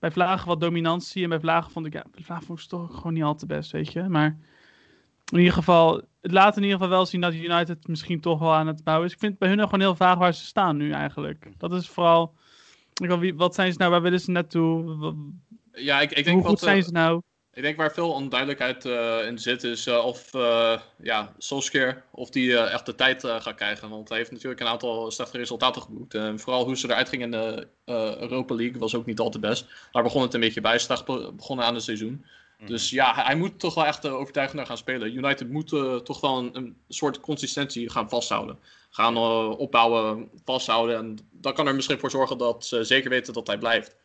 [0.00, 2.96] bij Vlagen wat dominantie en bij Vlagen vond ik, ja, bij Vlagen vond ik toch
[2.96, 4.02] gewoon niet al te best, weet je.
[4.02, 4.38] Maar
[5.32, 8.54] in ieder geval, het laat in ieder geval wel zien dat United misschien toch wel
[8.54, 9.12] aan het bouwen is.
[9.12, 11.52] Ik vind het bij hun gewoon heel vaag waar ze staan nu eigenlijk.
[11.58, 12.34] Dat is vooral,
[13.02, 15.14] ik wie- wat zijn ze nou, waar willen ze naartoe?
[15.72, 17.22] Ja, ik, ik denk Hoe goed wat, eh, zijn ze nou?
[17.52, 22.30] Ik denk waar veel onduidelijkheid eh, in zit is eh, of uh, ja, Solskjaer of
[22.30, 23.90] die echt de tijd gaat krijgen.
[23.90, 26.14] Want hij heeft natuurlijk een aantal slechte resultaten geboekt.
[26.14, 27.68] En vooral hoe ze eruit gingen in de
[28.20, 29.66] Europa League was ook niet al te best.
[29.92, 32.24] Daar begon het een beetje bij, slecht be- begonnen aan het seizoen.
[32.66, 35.14] Dus ja, hij, moet toch wel echt overtuigender gaan spelen.
[35.16, 35.68] United moet
[36.04, 38.58] toch wel een, een soort consistentie gaan vasthouden.
[38.90, 39.16] Gaan
[39.56, 40.96] opbouwen, vasthouden.
[40.96, 43.96] En dat kan er misschien voor zorgen dat ze zeker weten dat hij blijft.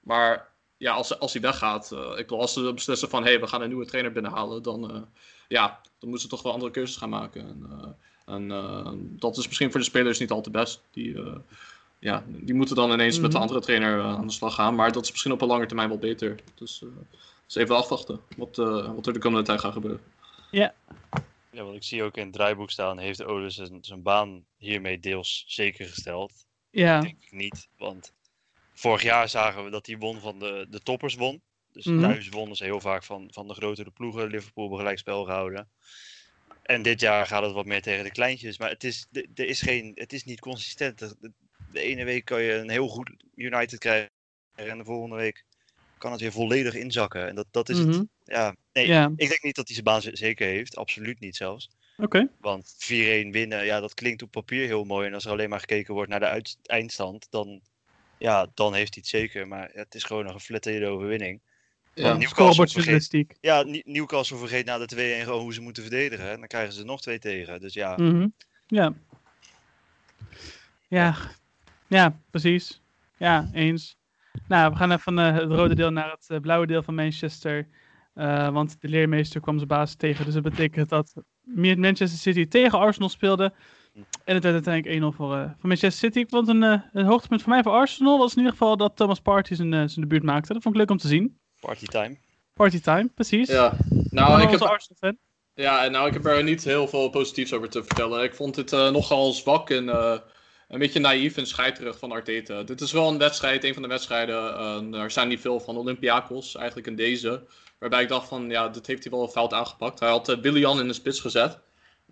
[0.00, 0.53] Maar
[0.84, 3.46] ja, als, als hij weggaat, eh, ik bedoel, als ze beslissen van hé, hey, we
[3.46, 5.02] gaan een nieuwe trainer binnenhalen, dan, eh,
[5.48, 7.40] ja, dan moeten ze toch wel andere keuzes gaan maken.
[7.48, 10.82] En, eh, en eh, dat is misschien voor de spelers niet al te best.
[10.90, 11.36] Die, eh,
[11.98, 13.46] ja, die moeten dan ineens met de Mhm.
[13.46, 14.74] andere trainer aan de slag gaan.
[14.74, 16.34] Maar dat is misschien op een lange termijn wel beter.
[16.54, 16.88] Dus, eh,
[17.46, 20.00] dus even afwachten wat, eh, wat er de komende tijd gaat gebeuren.
[21.50, 25.44] Ja, want ik zie ook in het draaiboek staan, heeft zijn, zijn baan hiermee deels
[25.46, 26.32] zeker gesteld.
[26.70, 28.12] Ja, Denk ik niet, want
[28.74, 31.42] vorig jaar zagen we dat hij won van de, de toppers won.
[31.72, 32.00] Dus Mhm.
[32.00, 34.26] thuis wonnen ze heel vaak van, van de grotere ploegen.
[34.26, 35.68] Liverpool hebben gelijkspel gehouden.
[36.62, 38.58] En dit jaar gaat het wat meer tegen de kleintjes.
[38.58, 40.98] Maar het is, de- er is, geen, het is niet consistent.
[40.98, 41.32] De,
[41.80, 44.10] ene week kan je een heel goed United krijgen.
[44.54, 45.44] En de volgende week
[45.98, 47.28] kan het weer volledig inzakken.
[47.28, 47.86] En dat, dat is het.
[47.86, 48.04] mhm.
[48.24, 50.76] Ja, nee, ik denk niet dat hij zijn baan zeker heeft.
[50.76, 51.70] Absoluut niet zelfs.
[51.96, 52.30] oké.
[52.40, 55.06] Want 4-1 winnen, ja, dat klinkt op papier heel mooi.
[55.06, 57.60] En als er alleen maar gekeken wordt naar de eindstand, dan,
[58.18, 59.48] ja, dan heeft hij het zeker.
[59.48, 61.40] Maar het is gewoon een geflatteerde overwinning.
[61.94, 62.16] Ja.
[62.16, 66.30] Newcastle vergeet, ja, Newcastle vergeet na de 2-1 gewoon hoe ze moeten verdedigen.
[66.30, 67.60] En dan krijgen ze er nog twee tegen.
[67.60, 68.28] Dus ja, Mhm.
[68.66, 68.92] Ja.
[70.88, 71.16] Ja.
[71.88, 72.80] Ja, precies.
[73.18, 73.96] Ja, eens.
[74.48, 76.94] Nou, we gaan even van eh, het rode deel naar het eh, blauwe deel van
[76.94, 77.68] Manchester.
[78.14, 80.24] Eh, want de leermeester kwam zijn baas tegen.
[80.24, 81.14] Dus dat betekent dat
[81.76, 83.52] Manchester City tegen Arsenal speelde.
[84.24, 86.18] En het werd uiteindelijk 1-0 voor, eh, voor Manchester City.
[86.18, 88.96] Ik vond een, eh, een hoogtepunt voor mij voor Arsenal was in ieder geval dat
[88.96, 90.52] Thomas Partey zijn, eh, zijn debuut maakte.
[90.52, 91.38] Dat vond ik leuk om te zien.
[91.60, 92.16] party time.
[92.54, 93.48] Party time, precies.
[93.48, 93.76] Ja,
[94.10, 95.16] Nou, ik heb, Arsenal-fan.
[95.54, 98.22] Ja, en nou, ik heb er niet heel veel positiefs over te vertellen.
[98.22, 100.18] Ik vond het eh, nogal zwak en eh,
[100.68, 102.62] een beetje naïef en scheiterig van Arteta.
[102.62, 104.54] Dit is wel een wedstrijd, een van de wedstrijden.
[104.92, 107.42] eh, er zijn niet veel van Olympiakos, eigenlijk in deze.
[107.78, 110.00] Waarbij ik dacht van, ja, dit heeft hij wel fout aangepakt.
[110.00, 111.58] Hij had uh, Willian in de spits gezet.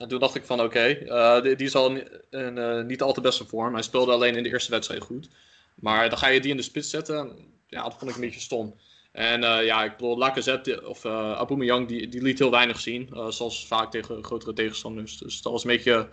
[0.03, 2.09] En toen dacht ik van, oké, eh, die, die is al in,
[2.59, 3.73] eh, niet al te beste vorm.
[3.73, 5.29] Hij speelde alleen in de eerste wedstrijd goed.
[5.75, 7.37] Maar dan ga je die in de spits zetten.
[7.67, 8.75] Ja, dat vond ik een beetje stom.
[9.13, 13.09] En eh, ja, ik bedoel, Lacazette of uh, Aubameyang, die, die liet heel weinig zien.
[13.29, 15.19] zoals vaak tegen grotere tegenstanders.
[15.19, 16.09] Dus dat was een beetje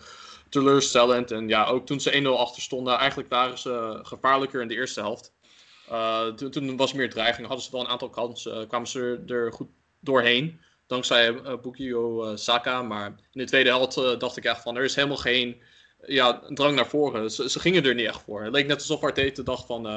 [0.50, 1.32] teleurstellend.
[1.32, 5.00] En ja, ook toen ze 1-0 achter stonden, eigenlijk waren ze gevaarlijker in de eerste
[5.00, 5.34] helft.
[6.52, 9.70] Toen, was er meer dreiging, hadden ze wel een aantal kansen, kwamen ze er goed
[10.00, 10.60] doorheen.
[10.90, 12.82] Dankzij uh, Bukio Saka.
[12.82, 15.62] Maar in de tweede helft dacht ik echt van, er is helemaal geen
[16.06, 17.32] ja, drang naar voren.
[17.32, 18.44] Ze, gingen er niet echt voor.
[18.44, 19.88] Het leek net alsof Arteta dacht van...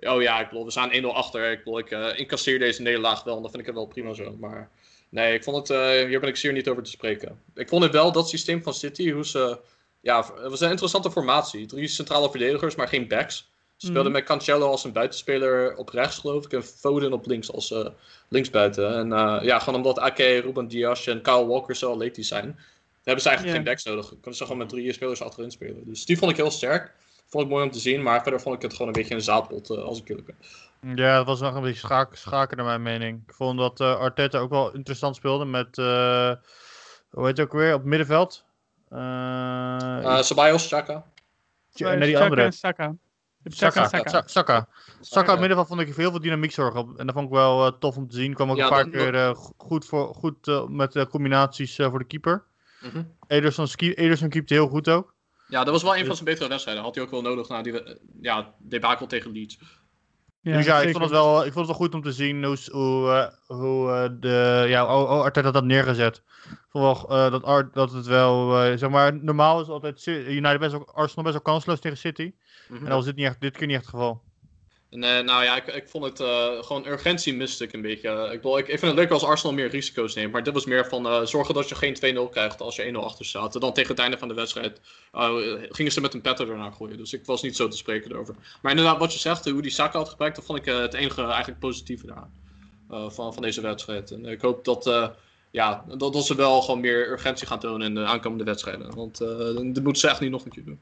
[0.00, 1.50] oh ja, ik bedoel, we staan 1-0 achter.
[1.50, 4.36] Ik, bedoel, ik incasseer deze nederlaag wel en dat vind ik het wel prima zo.
[4.40, 4.70] Maar
[5.08, 7.42] nee, ik vond het, hier ben ik zeer niet over te spreken.
[7.54, 9.58] Ik vond het wel, dat systeem van City, hoe ze...
[10.00, 11.66] Ja, het was een interessante formatie.
[11.66, 13.50] Drie centrale verdedigers, maar geen backs.
[13.76, 14.12] Ze speelden mm.
[14.12, 16.52] met Cancelo als een buitenspeler op rechts, geloof ik.
[16.52, 17.86] En Foden op links als uh,
[18.28, 18.94] linksbuiten.
[18.94, 22.58] En uh, ja, gewoon omdat Ake, Ruben Dias en Kyle Walker zo atletisch zijn...
[23.04, 23.54] hebben ze eigenlijk yeah.
[23.54, 24.08] geen backs nodig.
[24.08, 25.82] Kunnen ze gewoon met drie spelers achterin spelen.
[25.84, 26.94] Dus die vond ik heel sterk
[27.26, 29.20] vond ik mooi om te zien, maar verder vond ik het gewoon een beetje een
[29.20, 30.96] zaadpot, uh, als ik eerlijk ben.
[30.96, 33.22] Ja, het was nog een beetje schaken, schaken naar mijn mening.
[33.26, 36.32] Ik vond dat uh, Arteta ook wel interessant speelde met, uh,
[37.10, 38.44] hoe heet het ook weer, op het middenveld?
[38.92, 41.04] Uh, Ceballos, Chaka.
[41.70, 42.52] Ja, nee, die andere.
[42.52, 42.94] Saka.
[43.48, 43.88] Saka.
[43.88, 44.22] Saka.
[44.26, 44.68] Saka.
[45.00, 45.30] Saka.
[45.30, 46.98] Het middenveld vond ik heel veel dynamiek zorgen op.
[46.98, 48.34] En dat vond ik wel uh, tof om te zien.
[48.34, 51.76] Kwam ook ja, een paar dat, keer uh, goed, voor, goed uh, met uh, combinaties
[51.76, 52.44] voor de keeper.
[52.80, 53.12] Mm -hmm.
[53.26, 55.14] Ederson, Ederson keepte heel goed ook.
[55.48, 56.82] Ja, dat was wel een van zijn betere wedstrijden.
[56.82, 59.58] Had hij ook wel nodig na die ja, debakel tegen Leeds.
[60.50, 62.44] Ja, dus ja, ik vond, het wel, ik vond het wel goed om te zien
[62.44, 66.22] hoe, hoe, uh, hoe uh, de, ja, hoe Arteta dat neergezet.
[66.50, 70.06] Ik vond wel uh, dat, Art, dat het wel, uh, zeg maar, normaal is altijd
[70.06, 72.22] United best wel, Arsenal best wel kansloos tegen City.
[72.22, 72.32] Mm
[72.66, 72.76] -hmm.
[72.76, 74.22] En dat was dit, niet echt, dit keer niet echt het geval.
[74.90, 78.28] En, uh, nou ja, ik, ik vond het uh, gewoon urgentie miste ik een beetje.
[78.32, 80.32] Ik, bedoel, ik, ik vind het leuk als Arsenal meer risico's neemt.
[80.32, 82.96] Maar dit was meer van uh, zorgen dat je geen 2-0 krijgt als je 1-0
[82.96, 83.54] achter staat.
[83.54, 84.80] En dan tegen het einde van de wedstrijd
[85.70, 86.96] gingen ze met een petter ernaar gooien.
[86.96, 88.34] Dus ik was niet zo te spreken erover.
[88.62, 91.22] Maar inderdaad, wat je zegt, hoe die Saka had gebruikt, dat vond ik het enige
[91.22, 92.28] eigenlijk positieve daar.
[93.10, 94.10] van, van deze wedstrijd.
[94.10, 95.12] En ik hoop dat,
[95.50, 98.94] ja, dat, dat ze wel gewoon meer urgentie gaan tonen in de aankomende wedstrijden.
[98.94, 100.80] Want dit moeten ze echt niet nog een keer doen.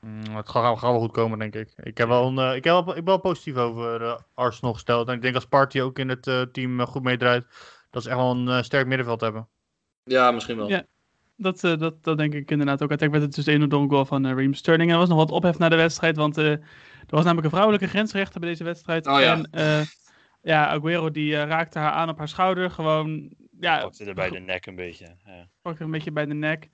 [0.00, 1.72] Mm, het gaat, gaat, wel goed komen, denk ik.
[1.76, 4.72] Ik, heb wel een, uh, ik, heb wel, ik ben wel positief over uh, Arsenal
[4.72, 5.08] gesteld.
[5.08, 7.46] En ik denk als Party ook in het uh, team goed meedraait,
[7.90, 9.48] dat ze echt wel een sterk middenveld hebben.
[10.04, 10.68] Ja, misschien wel.
[10.68, 10.84] Ja,
[11.36, 12.88] dat, dat, dat denk ik inderdaad ook.
[12.88, 14.88] Uiteindelijk werd het dus 1-0 door een goal van uh, Reem Sterling.
[14.88, 16.60] En er was nog wat ophef na de wedstrijd, want er
[17.06, 19.06] was namelijk een vrouwelijke grensrechter bij deze wedstrijd.
[19.06, 19.42] Oh, ja.
[19.50, 19.86] En
[20.42, 22.70] Ja, Aguero die eh, raakte haar aan op haar schouder.
[22.70, 23.30] Gewoon,
[23.60, 25.16] ja, Pakte er bij de nek een beetje.
[25.24, 25.48] Ja.
[25.62, 26.68] pakte haar een beetje bij de nek.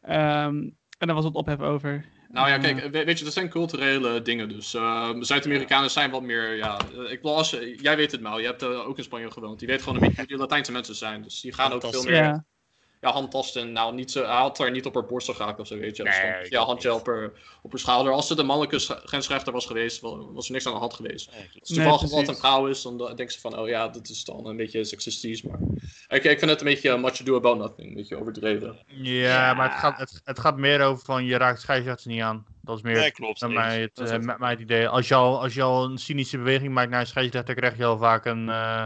[0.00, 2.04] Ehm, en daar was het ophef over.
[2.36, 4.48] Nou ja, kijk, eh, we- weet je, dat zijn culturele dingen.
[4.48, 6.86] Dus eh, Zuid-Amerikanen zijn wat meer, ja.
[7.08, 8.38] ik als, jij weet het, Mel.
[8.38, 9.58] Je hebt eh, ook in Spanje gewoond.
[9.58, 11.22] Die weet gewoon een beetje hoe die Latijnse mensen zijn.
[11.22, 12.44] Dus die gaan ook veel meer ja,
[13.06, 13.72] ja, handtasten.
[13.72, 16.04] Nou, niet zo, hij had haar niet op haar borst geraakt of zo, weet je.
[16.04, 17.30] Dus Nee, ja, handje op haar,
[17.62, 18.12] op haar schouder.
[18.12, 21.30] Als het een mannelijke grensrechter was geweest, was er niks aan de hand geweest.
[21.32, 24.24] Nee, het toevallig Nee, een vrouw is, dan denken ze van, oh ja, dat is
[24.24, 25.42] dan een beetje seksistisch.
[25.42, 25.58] Maar
[26.08, 27.88] ik, ik vind het een beetje uh, much ado about nothing.
[27.88, 28.78] Een beetje overdreven.
[28.86, 32.46] Ja, maar het gaat, het, het gaat meer over van je raakt scheidsrechters niet aan.
[32.62, 33.40] Dat is meer Nee, klopt.
[33.40, 34.88] met mij het, Dat is eh, met mij het idee.
[34.88, 37.84] Als je, al, als je al een cynische beweging maakt naar een scheidsrechter, krijg je
[37.84, 38.84] al vaak een, eh.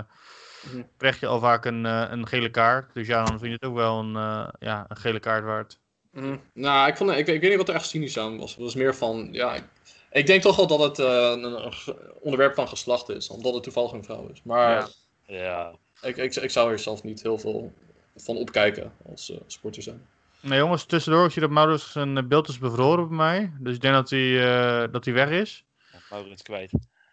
[0.97, 2.95] Krijg je al vaak een, eh, een gele kaart.
[2.95, 5.79] Dus ja, dan vind je het ook wel een, eh, ja, een gele kaart waard.
[6.13, 6.37] Mhm.
[6.55, 8.51] Nou, ik, vond, ik, ik weet niet wat er echt cynisch aan was.
[8.51, 9.65] Het was meer van, ja, ik,
[10.11, 11.73] ik denk toch wel dat het eh, een,
[12.21, 14.43] onderwerp van geslacht is, omdat het toevallig een vrouw is.
[14.43, 14.89] Maar Ja.
[15.27, 17.73] Ja, ik, ik, ik zou er zelf niet heel veel
[18.17, 20.07] van opkijken als eh, sporter zijn.
[20.41, 23.53] Nee jongens, tussendoor, ik zie dat Maurits zijn beeld is bevroren bij mij.
[23.59, 24.41] Dus ik denk dat hij,
[24.85, 25.65] eh, dat hij weg is.
[26.11, 26.73] Maurits kwijt.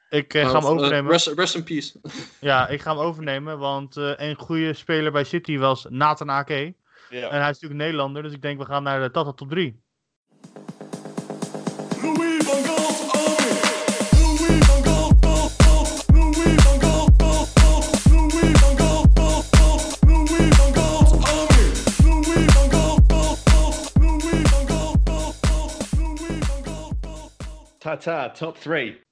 [0.09, 1.11] Ik eh, ga hem Eh, overnemen.
[1.11, 1.99] rest, rest in peace.
[2.39, 6.73] Ja, ik ga hem overnemen, want eh, een goede speler bij City was Nathan Ake.
[7.09, 7.29] Ja.
[7.29, 9.81] En hij is natuurlijk Nederlander, dus ik denk we gaan naar de Tata top 3.
[12.01, 12.85] Louis van Gaal.
[27.79, 29.06] Tata, top three.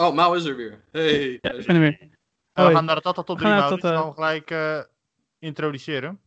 [0.00, 0.84] Oh, Mao is er weer.
[0.92, 1.38] Hey.
[1.40, 1.98] ja, ik ben er weer.
[2.52, 3.82] En we gaan naar de Tata top We 3, gaan naar Maurits.
[3.82, 3.96] Tata.
[3.98, 4.80] gaan we gelijk eh,
[5.38, 6.20] introduceren.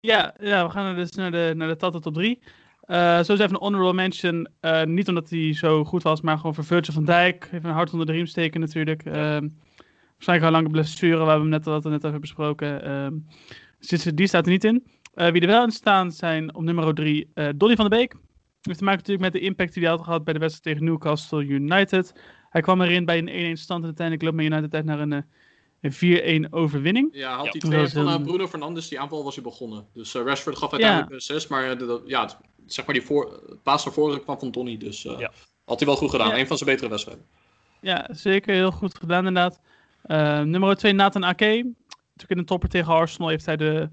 [0.00, 2.42] Ja, ja, we gaan dus naar de, naar de Tata top 3.
[2.80, 4.48] Eh zo is even een honorable mention.
[4.60, 7.44] eh, niet omdat hij zo goed was, maar gewoon voor Virgil van Dijk.
[7.52, 9.04] Even een hart onder de riem steken natuurlijk.
[9.04, 9.48] Ehm,
[10.12, 12.82] waarschijnlijk al lange blessure, waar we hem net, wat we net hebben besproken.
[12.84, 13.14] Ehm,
[13.78, 14.86] dus die- die staat er niet in.
[15.14, 18.14] Eh, wie er wel in staan zijn op nummer 3 eh Donny van der Beek.
[18.60, 20.90] Heeft te maken natuurlijk met de impact die hij had gehad bij de wedstrijd tegen
[20.92, 22.12] Newcastle United.
[22.52, 25.12] Hij kwam erin bij een 1-1 stand en uiteindelijk loopt Man United uit naar een,
[25.12, 25.20] eh,
[25.80, 27.08] een 4-1 overwinning.
[27.12, 27.50] Ja, had Ja.
[27.50, 29.86] die Dat twee van heel- Bruno Fernandes, die aanval was hij begonnen.
[29.94, 32.36] Dus eh, Rashford gaf uiteindelijk een assist, maar eh, de, de- ja, het-
[32.66, 34.76] zeg maar die voor, paas naar voren kwam van Donny.
[34.78, 35.30] Dus eh, Ja.
[35.64, 36.28] had hij wel goed gedaan.
[36.28, 36.38] Ja.
[36.38, 37.24] Een van zijn betere wedstrijden.
[37.80, 38.54] Ja, zeker.
[38.54, 39.60] Heel goed gedaan inderdaad.
[40.02, 41.44] Eh, nummer 2, Nathan Ake.
[41.44, 43.88] Natuurlijk in de topper tegen Arsenal heeft hij de,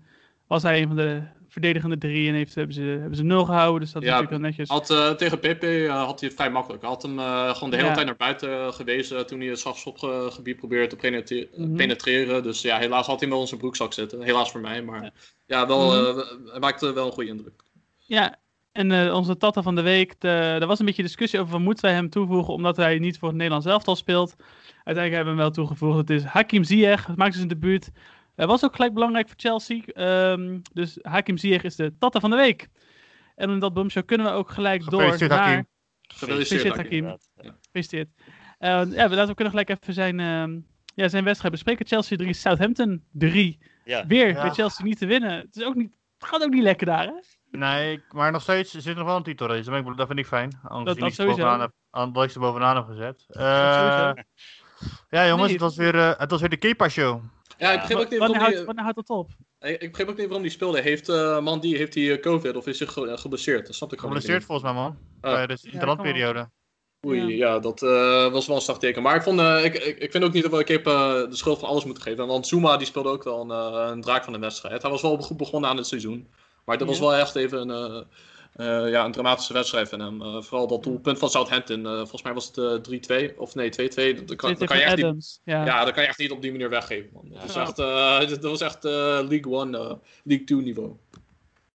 [0.47, 3.81] was hij een van de verdedigende drie en heeft, hebben, ze, hebben ze nul gehouden.
[3.81, 4.69] Dus dat is Ja, natuurlijk heel netjes.
[4.69, 6.81] Had, eh, tegen Pepe eh, had hij het vrij makkelijk.
[6.81, 7.93] Hij had hem eh, gewoon de hele Ja.
[7.93, 11.75] tijd naar buiten gewezen toen hij het strafschopgebied probeerde te penetre- Mhm.
[11.75, 12.43] penetreren.
[12.43, 14.21] Dus ja, helaas had hij wel in zijn broekzak zitten.
[14.21, 15.11] Helaas voor mij, maar Ja.
[15.45, 16.19] ja, wel, Mhm.
[16.49, 17.61] hij maakte wel een goede indruk.
[17.97, 18.35] Ja,
[18.71, 21.93] en onze Tata van de week, de, er was een beetje discussie over, moeten wij
[21.93, 24.35] hem toevoegen omdat hij niet voor het Nederlands elftal speelt.
[24.83, 25.97] Uiteindelijk hebben we hem wel toegevoegd.
[25.97, 27.91] Het is Hakim Ziyech, het maakte zijn debuut.
[28.39, 29.81] Hij was ook gelijk belangrijk voor Chelsea.
[29.85, 32.67] ehm, dus Hakim Ziyech is de Tata van de week.
[33.35, 35.47] En in dat bombshell kunnen we ook gelijk door Gefeliciteerd, naar...
[35.49, 35.67] Hakim.
[36.01, 37.05] Gefeliciteerd, Hakim.
[37.05, 37.17] Ja.
[37.61, 38.07] Gefeliciteerd.
[38.57, 40.59] Eh, ja, we, laten we kunnen gelijk even zijn, ehm,
[40.95, 41.85] ja, zijn wedstrijd bespreken.
[41.85, 43.59] Chelsea 3, Southampton 3.
[43.83, 44.05] Ja.
[44.07, 44.41] Weer Ja.
[44.41, 45.31] bij Chelsea niet te winnen.
[45.31, 47.13] Het, is ook niet, het gaat ook niet lekker daar, hè?
[47.51, 49.63] Nee, ik- maar nog steeds er zit nog wel een titelrace.
[49.69, 50.49] Dat, ben ik- dat vind ik fijn.
[50.49, 51.37] Dat- Anders dat niet sowieso.
[51.37, 53.23] bovenaan heb, aan het er bovenaan heb gezet.
[53.27, 54.11] Dat Eh,
[55.09, 55.51] ja jongens, Nee.
[55.51, 57.21] het was weer, eh, het was weer de Kepa show.
[57.59, 59.31] Ja, ik begreep ook niet Wanneer waarom houdt, die, wanneer houdt dat op?
[59.59, 60.81] ik begreep ook niet waarom die speelde.
[60.81, 63.65] Heeft eh man die, heeft die eh, covid of is hij ge- geblesseerd?
[63.65, 64.59] Dat snap ik gewoon Geblesseerd niet.
[64.59, 64.97] volgens mij man.
[65.21, 65.31] Oh.
[65.31, 66.49] Bij de interlandperiode.
[67.07, 69.01] Oei, ja, dat eh, was wel een slagteken.
[69.01, 71.59] Maar ik, vond, ik, ik, ik vind ook niet dat we Kip eh, de schuld
[71.59, 72.27] van alles moeten geven.
[72.27, 73.49] Want Zuma die speelde ook wel een,
[73.91, 74.81] een draak van de wedstrijd.
[74.81, 76.27] Hij was wel goed begonnen aan het seizoen.
[76.65, 78.07] Maar dat was wel echt even een,
[78.59, 80.21] eh, ja, een dramatische wedstrijd van hem.
[80.21, 81.85] Eh, vooral dat doelpunt van Southampton.
[81.85, 83.37] eh, volgens mij was het eh, 3-2.
[83.37, 83.73] Of nee, 2-2.
[84.15, 85.41] Dat, dat kan, dat kan je echt niet.
[85.43, 85.65] Ja.
[85.65, 87.09] ja, dat kan je echt niet op die manier weggeven.
[87.13, 87.29] Man.
[87.29, 87.61] Dat, was Ja.
[87.61, 88.91] echt, eh, dat was echt eh,
[89.27, 89.93] League One, eh,
[90.23, 90.95] League 2 niveau.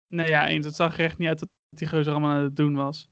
[0.07, 0.65] Nee, ja, eens.
[0.65, 3.09] Het zag er echt niet uit dat die gozer allemaal aan het doen was.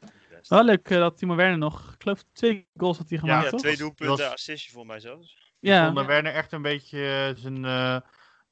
[0.47, 3.59] Wel leuk dat Timo Werner nog, ik geloof twee goals had hij gemaakt, Ja, toch?
[3.59, 5.51] twee doelpunten, was- assistje voor mij zelfs.
[5.59, 7.05] Ja, Vond Werner echt een beetje
[7.35, 7.65] eh, zijn...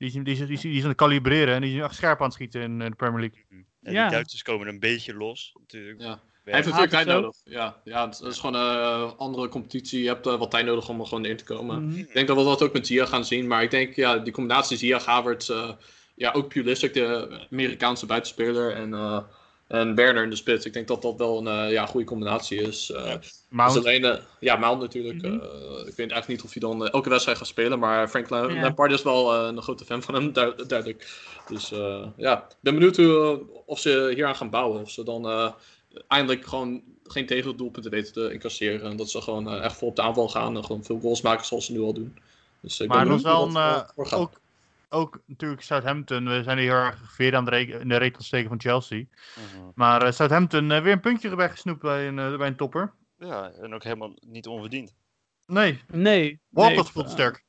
[0.10, 2.34] die, die, die, die is aan het kalibreren en die is echt scherp aan het
[2.34, 3.66] schieten in eh, de Premier League.
[3.82, 4.02] En Ja.
[4.04, 6.02] die Duitsers komen een beetje los, natuurlijk.
[6.02, 6.20] Ja.
[6.43, 7.36] Hij heeft natuurlijk tijd nodig.
[7.43, 10.02] Ja, ja, het is gewoon een eh, andere competitie.
[10.02, 11.88] Je hebt eh, wat tijd nodig om er gewoon in te komen.
[11.88, 11.97] Mhm.
[11.97, 13.47] Ik denk dat we dat ook met Zia gaan zien.
[13.47, 15.70] Maar ik denk, ja, die combinatie Zia, Havertz, eh
[16.16, 18.74] ja, ook Pulisic, de Amerikaanse buitenspeler.
[18.74, 19.24] En, eh,
[19.72, 20.65] en Werner in de spits.
[20.65, 22.91] Ik denk dat dat wel een eh, ja, goede combinatie is.
[22.91, 23.13] Eh,
[23.49, 25.22] Mount, alleen, eh, ja, Mount natuurlijk.
[25.22, 25.26] Mhm.
[25.26, 27.80] eh, ik weet eigenlijk niet of hij dan elke wedstrijd gaat spelen.
[27.80, 28.61] Maar Frank La- Ja.
[28.61, 31.19] Lampard is wel eh, een grote fan van hem, du- duidelijk.
[31.47, 34.82] Dus eh, ja, ik ben benieuwd hoe, of ze hieraan gaan bouwen.
[34.82, 35.51] Of ze dan eh,
[36.07, 38.89] eindelijk gewoon geen tegendoelpunten weten te incasseren.
[38.89, 41.45] En dat ze gewoon echt vol op de aanval gaan en gewoon veel goals maken
[41.45, 42.17] zoals ze nu al doen.
[42.61, 44.41] Dus ik Maar ben dat is wel een, ook,
[44.94, 46.26] ook natuurlijk Southampton.
[46.30, 48.60] We zijn hier heel erg veer aan de re- in de reet te steken van
[48.60, 49.04] Chelsea.
[49.36, 49.70] Mhm.
[49.76, 52.94] Maar eh, Southampton eh, weer een puntje weggesnoept bij een, eh, bij een topper.
[53.18, 54.94] Ja, en ook helemaal niet onverdiend.
[55.46, 56.39] Nee, Nee.
[56.50, 57.44] Walcott nee, voelt sterk.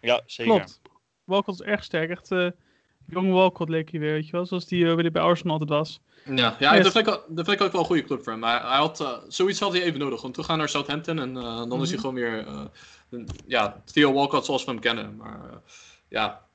[0.00, 0.54] Ja, zeker.
[0.54, 0.80] Klopt.
[1.24, 2.10] Walcott is erg sterk.
[2.10, 2.50] Echt eh
[3.06, 4.46] jong Walcott leek hij weer, weet je wel.
[4.46, 6.00] Zoals die eh, bij- bij Arsenal altijd was.
[6.24, 6.82] Ja, ja Yes.
[6.82, 8.40] dat, vind ik, ook- dat vind ik ook wel een goede club voor hem.
[8.40, 10.22] Maar hij had, zoiets had hij even nodig.
[10.22, 12.08] Om teruggaan naar Southampton en eh, dan is hij Mhm.
[12.08, 12.46] gewoon weer...
[12.46, 12.64] eh,
[13.10, 15.16] een- ja, Theo Walcott zoals we hem kennen.
[15.16, 15.40] Maar
[16.08, 16.46] ja,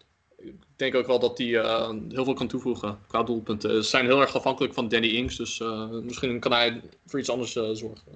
[0.44, 3.84] ik denk ook wel dat hij eh, heel veel kan toevoegen qua doelpunten.
[3.84, 5.38] Ze zijn heel erg afhankelijk van Danny Ings.
[5.38, 8.08] Dus eh, misschien kan hij voor iets anders eh, zorgen.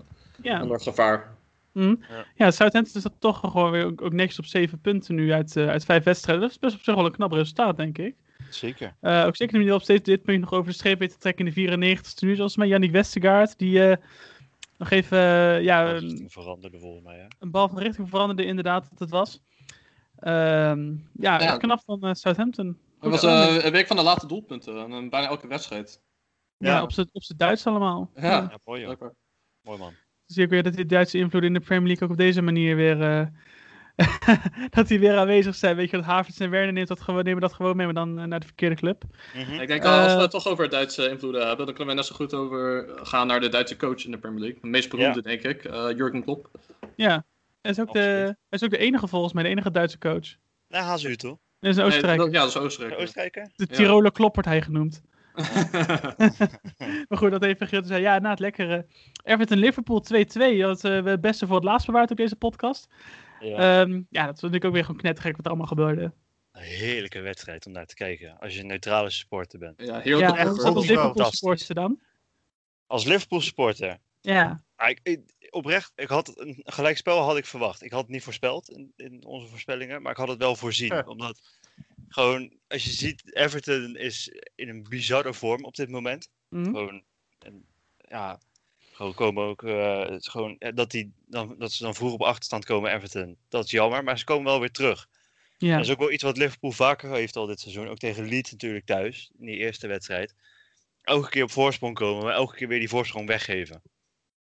[0.41, 0.59] Ja.
[0.59, 1.35] Ander gevaar.
[1.71, 1.95] Mhm.
[2.09, 2.25] Ja.
[2.35, 5.57] Ja, Southampton is dat toch gewoon weer ook, ook netjes op zeven punten nu uit,
[5.57, 6.43] uit vijf wedstrijden.
[6.43, 8.15] Dat is best op zich wel een knap resultaat, denk ik.
[8.49, 8.95] Zeker.
[8.99, 11.17] Eh, ook zeker nu hij op steeds dit punt nog over de streep weet te
[11.17, 12.37] trekken in de 94ste minuut.
[12.37, 13.97] Zoals met Yannick Westergaard, die eh,
[14.77, 15.17] nog even
[15.63, 17.17] ja, een, veranderde volgens mij.
[17.17, 17.25] Hè?
[17.39, 19.41] een bal van richting veranderde, inderdaad, dat het was.
[20.19, 22.77] Ehm, ja, knap van eh, Southampton.
[22.99, 24.91] Het was eh, een week van de late doelpunten.
[24.91, 26.01] En bijna elke wedstrijd.
[26.57, 26.81] ja, ja.
[26.83, 28.11] op z'n op z'n Duits allemaal.
[28.15, 28.21] Ja.
[28.27, 29.01] Ja, mooi joh.
[29.61, 29.93] Mooi man.
[30.25, 32.75] zie ik weer dat die Duitse invloed in de Premier League ook op deze manier
[32.75, 33.01] weer.
[33.01, 33.27] eh,
[34.69, 35.75] dat die weer aanwezig zijn.
[35.75, 38.19] Weet je, dat Havertz en Werner neemt dat gewoon, nemen dat gewoon mee, maar dan
[38.19, 39.03] eh, naar de verkeerde club.
[39.35, 39.59] Mhm.
[39.61, 41.99] Ik denk, eh, als we Eh, het toch over Duitse invloeden hebben, dan kunnen we
[42.01, 44.59] net zo goed over gaan naar de Duitse coach in de Premier League.
[44.61, 46.49] De meest beroemde, denk ik, eh, Jurgen Klopp.
[46.95, 47.25] Ja,
[47.75, 50.35] hij is, ook de, hij is ook de enige volgens mij, de enige Duitse coach.
[50.67, 51.37] Nou, Hazu toch?
[51.59, 52.19] Dat is een Nee, Oostenrijk.
[52.19, 53.49] dat- ja, dat is Oostenrijker?
[53.55, 53.75] De ja.
[53.75, 55.01] Tiroler Klop wordt hij genoemd.
[57.07, 58.01] Maar goed, dat even Giel zei.
[58.01, 58.85] Ja, na het lekkere.
[59.23, 60.59] Everton Liverpool 2-2.
[60.59, 62.87] Dat eh, we het beste voor het laatst bewaard op deze podcast.
[63.39, 63.81] Ja.
[63.81, 66.11] Ehm, ja, dat vond ik ook weer gewoon knettergek wat er allemaal gebeurde.
[66.51, 68.39] Een heerlijke wedstrijd om naar te kijken.
[68.39, 69.81] Als je een neutrale supporter bent.
[69.81, 70.35] ja, heerlijk.
[70.37, 70.63] Ja, als.
[70.87, 71.99] Liverpool supporter dan?
[72.87, 73.97] Als Liverpool supporter.
[74.21, 74.61] Ja.
[74.75, 77.83] Ah, ik, ik- oprecht, ik had een gelijkspel had ik verwacht.
[77.83, 80.93] Ik had het niet voorspeld in, in onze voorspellingen, maar ik had het wel voorzien.
[80.93, 81.03] Ja.
[81.07, 81.41] Omdat
[82.07, 86.29] gewoon, als je ziet, Everton is in een bizarre vorm op dit moment.
[86.49, 86.63] Mhm.
[86.63, 87.03] Gewoon,
[87.39, 87.65] en,
[88.09, 88.39] ja,
[88.91, 92.13] gewoon komen ook, eh, het is gewoon, eh, dat, die, dan, dat ze dan vroeg
[92.13, 93.37] op achterstand komen, Everton.
[93.49, 95.07] Dat is jammer, maar ze komen wel weer terug.
[95.57, 95.75] Ja.
[95.75, 97.87] Dat is ook wel iets wat Liverpool vaker heeft al dit seizoen.
[97.87, 100.35] Ook tegen Leeds natuurlijk thuis, in die eerste wedstrijd.
[101.01, 103.81] Elke keer op voorsprong komen, maar elke keer weer die voorsprong weggeven.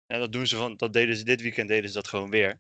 [0.10, 2.60] En dat doen ze van, dat deden ze dit weekend deden ze dat gewoon weer.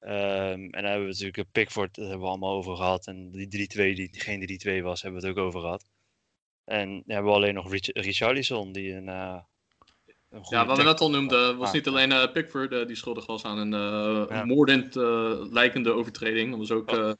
[0.00, 3.06] Ehm, en dan hebben we natuurlijk Pickford, daar hebben we allemaal over gehad.
[3.06, 5.84] En die 3-2, die geen 3-2 was, hebben we het ook over gehad.
[6.64, 9.38] En dan hebben we alleen nog Rich Richarlison, die een, eh
[10.30, 11.90] een Ja, wat we net al noemden, was Ah, niet ja.
[11.90, 13.80] alleen eh, Pickford eh, die schuldig was aan een
[14.28, 14.44] Ja.
[14.44, 14.94] moordend
[15.52, 16.50] lijkende overtreding.
[16.50, 17.12] Dat was ook eh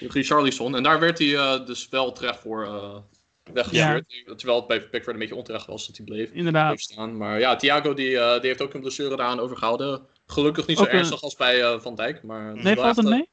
[0.00, 0.76] Richarlison.
[0.76, 2.66] En daar werd hij dus wel terecht voor
[3.52, 4.38] weggestuurd.
[4.38, 6.30] Terwijl het bij Pickford een beetje onterecht was dat hij bleef.
[6.30, 6.66] Inderdaad.
[6.68, 7.16] bleef staan.
[7.16, 10.06] Maar ja, Thiago die, eh, die heeft ook een blessure daaraan overgehouden.
[10.26, 12.22] Gelukkig niet zo een- ernstig als bij eh, Van Dijk.
[12.22, 13.28] Maar Nee, valt het eh, mee?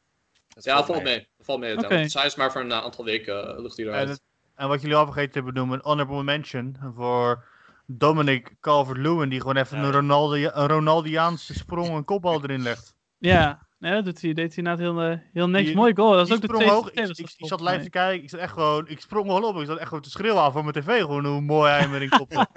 [0.47, 1.27] Ja, valt mee.
[1.39, 1.73] Valt mee.
[1.77, 1.85] Oké.
[1.85, 2.01] Okay.
[2.03, 4.09] Dus hij is maar voor een aantal weken uh, lucht hij En, eruit.
[4.09, 4.21] het-
[4.55, 7.47] en wat jullie al vergeten hebben noemen, een honorable mention voor
[7.85, 9.83] Dominic Calvert-Lewin, die gewoon even Ja.
[9.83, 12.95] een, Ronaldo, een Ronaldiaanse sprong en kopbal erin legt.
[13.17, 13.67] Ja.
[13.79, 15.67] Nee, dat doet hij, deed hij inderdaad heel, eh, heel netjes.
[15.67, 16.11] Die- Mooi goal.
[16.11, 16.71] Dat is ook de tweede.
[16.71, 16.87] hoog.
[16.87, 19.27] Ik, tweede ik, ik schot, zat live te kijken, ik zat echt gewoon, ik sprong
[19.27, 21.69] wel op, ik zat echt gewoon te schreeuwen aan voor mijn tv, gewoon hoe mooi
[21.71, 22.47] hij hem erin kopte.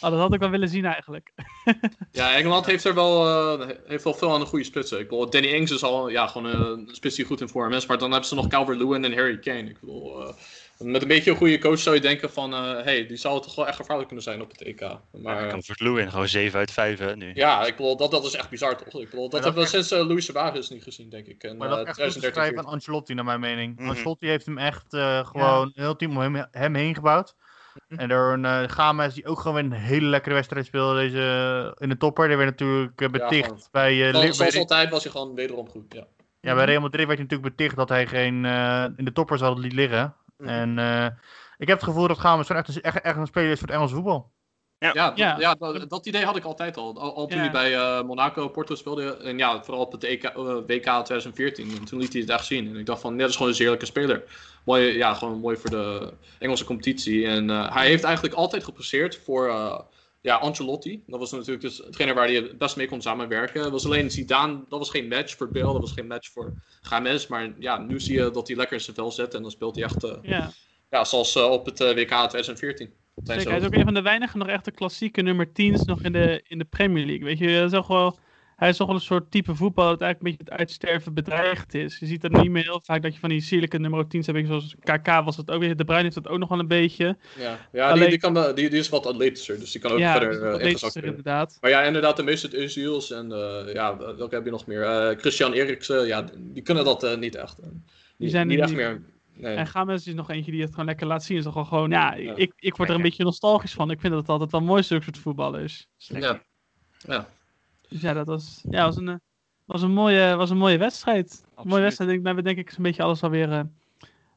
[0.00, 1.32] Oh, dat had ik wel willen zien eigenlijk.
[2.12, 3.28] Ja, Engeland heeft er wel,
[3.60, 4.98] eh, heeft wel veel aan de goede spitsen.
[4.98, 7.72] Ik bedoel, Danny Ings is al ja, gewoon eh, een spits die goed in vorm
[7.72, 7.86] is.
[7.86, 9.68] Maar dan hebben ze nog Calvert-Lewin en Harry Kane.
[9.68, 10.34] Ik bedoel, eh,
[10.84, 12.54] met een beetje een goede coach zou je denken van...
[12.54, 14.80] eh hey, die zou toch wel echt gevaarlijk kunnen zijn op het EK.
[15.22, 17.30] Maar kan voor Lewin gewoon 7 uit 5 hè, nu.
[17.34, 19.00] ja, ik bedoel, dat, dat is echt bizar toch?
[19.02, 21.42] Ik bedoel, dat dat hebben we echt- sinds eh Louis Suarez niet gezien, denk ik.
[21.42, 23.76] En, Maar dat eh, is echt goed te 2013, schrijven aan Ancelotti, naar mijn mening.
[23.78, 23.88] Mhm.
[23.88, 27.34] Ancelotti heeft hem echt eh, gewoon een heel team om hem, hem heen gebouwd.
[27.88, 28.00] Mhm.
[28.00, 31.74] En door een uh, Games die ook gewoon weer een hele lekkere wedstrijd speelde deze,
[31.78, 32.28] in de topper.
[32.28, 33.62] Die werd natuurlijk beticht gewoon.
[33.70, 36.06] bij, eh, Zoals, Li- zoals bij, altijd was hij gewoon wederom goed, ja.
[36.40, 39.38] ja, bij Real Madrid werd hij natuurlijk beticht dat hij geen uh, in de topper
[39.38, 40.14] zal liet liggen.
[40.40, 40.48] Mhm.
[40.48, 41.04] En uh,
[41.58, 43.76] ik heb het gevoel dat Games echt, een- echt, echt een speler is voor het
[43.76, 44.32] Engelse voetbal.
[44.78, 45.12] Ja, Ja.
[45.14, 45.36] ja.
[45.38, 47.00] ja dat, dat idee had ik altijd al.
[47.00, 47.42] Al, al toen Ja.
[47.42, 49.16] hij bij uh, Monaco Porto speelde.
[49.16, 50.32] En ja, vooral op het EK, uh,
[50.66, 51.70] WK 2014.
[51.78, 52.68] En toen liet hij het echt zien.
[52.68, 54.22] En ik dacht van, net is gewoon een zeerlijke speler.
[54.64, 57.26] Mooi, ja, gewoon mooi voor de Engelse competitie.
[57.26, 59.78] En uh, hij heeft eigenlijk altijd gepresseerd voor uh,
[60.20, 61.02] ja, Ancelotti.
[61.06, 63.62] Dat was natuurlijk dus hetgene waar hij het best mee kon samenwerken.
[63.62, 65.72] Dat was alleen Zidane, dat was geen match voor Bale.
[65.72, 67.26] Dat was geen match voor Games.
[67.26, 69.34] Maar ja, nu zie je dat hij lekker in zijn vel zet.
[69.34, 70.50] En dan speelt hij echt, uh, Ja.
[70.90, 72.92] ja, zoals uh, op het WK 2014.
[73.24, 76.02] Zeker, hij is ook een van de weinigen nog echt de klassieke nummer 10's nog
[76.02, 77.24] in de, in de Premier League.
[77.24, 78.18] Weet je, dat is ook wel...
[78.60, 81.74] hij is toch wel een soort type voetbal dat eigenlijk een beetje het uitsterven bedreigd
[81.74, 81.98] is.
[81.98, 84.46] Je ziet er niet meer heel vaak dat je van die sierlijke nummer 10's hebt,
[84.46, 85.76] zoals KK was het ook weer.
[85.76, 87.16] De Bruin heeft dat ook nog wel een beetje.
[87.38, 89.98] Ja, ja die, Alleen- die, kan, die, die is wat atletischer, dus die kan ook
[89.98, 91.04] ja, verder dat is worden.
[91.04, 91.58] inderdaad.
[91.60, 94.82] Maar ja, inderdaad, de meeste Özils en eh, ja, welke heb je nog meer?
[94.82, 97.56] Eh, Christian Eriksen, ja, die kunnen dat eh, niet echt.
[98.16, 99.02] Die, zijn niet echt meer.
[99.34, 99.54] Nee.
[99.54, 101.36] En Games is nog eentje die het gewoon lekker laat zien.
[101.36, 102.34] Is toch gewoon, ja, Ja.
[102.36, 103.90] Ik, ik word er een beetje nostalgisch van.
[103.90, 105.86] Ik vind dat het altijd wel mooi zulke soort voetballers.
[105.96, 106.42] Ja.
[107.06, 107.28] Ja.
[107.90, 109.14] Dus ja, dat was, ja, was, een, eh,
[109.64, 111.44] was, een, mooie, was een mooie wedstrijd.
[111.56, 112.10] Een mooie wedstrijd.
[112.10, 112.26] Denk, ik.
[112.28, 113.60] we hebben denk ik zo'n beetje alles alweer eh,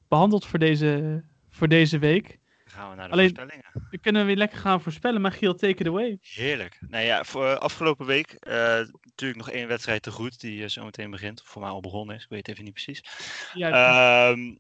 [0.08, 2.28] behandeld voor deze, voor deze week.
[2.28, 3.66] Dan gaan we naar de Alleen- voorspellingen.
[3.74, 5.22] Dan kunnen we weer lekker gaan voorspellen.
[5.22, 6.18] Maar Giel, take it away.
[6.22, 6.78] Heerlijk.
[6.88, 8.36] Nou ja, voor eh, afgelopen week
[9.04, 11.41] natuurlijk nog één wedstrijd te goed die eh, zo meteen begint.
[11.41, 13.04] Of voor mij al begonnen is, ik weet even niet precies.
[13.54, 13.70] Ja,
[14.32, 14.56] Ehm,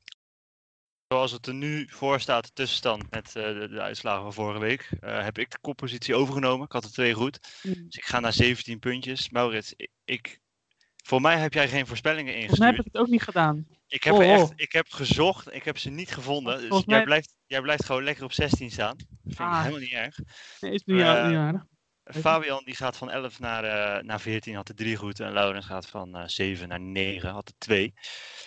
[1.13, 4.59] zoals het er nu voor staat, de tussenstand met eh, de, de uitslagen van vorige
[4.59, 6.65] week, eh, heb ik de koppositie overgenomen.
[6.65, 7.39] Ik had er twee goed.
[7.63, 7.73] Mm.
[7.73, 9.29] Dus ik ga naar 17 puntjes.
[9.29, 10.39] Maurits, ik, ik-
[11.03, 12.95] voor mij heb jij geen voorspellingen Volgens mij heb ingestuurd.
[12.95, 13.67] ik het ook niet gedaan.
[13.87, 14.51] Ik heb, Oh, er echt, oh.
[14.55, 16.69] ik heb gezocht, ik heb ze niet gevonden.
[16.69, 18.97] Dus jij, blijft, jij blijft gewoon lekker op 16 staan.
[18.97, 19.59] Dat vind ik Ah.
[19.59, 20.17] helemaal niet erg.
[20.59, 21.51] Nee, is niet, niet aardig.
[21.51, 21.67] je?
[22.03, 25.19] Fabian die gaat van 11 naar, eh, naar 14, had er 3 goed.
[25.19, 27.93] En Laurens gaat van eh 7 naar 9, had er 2.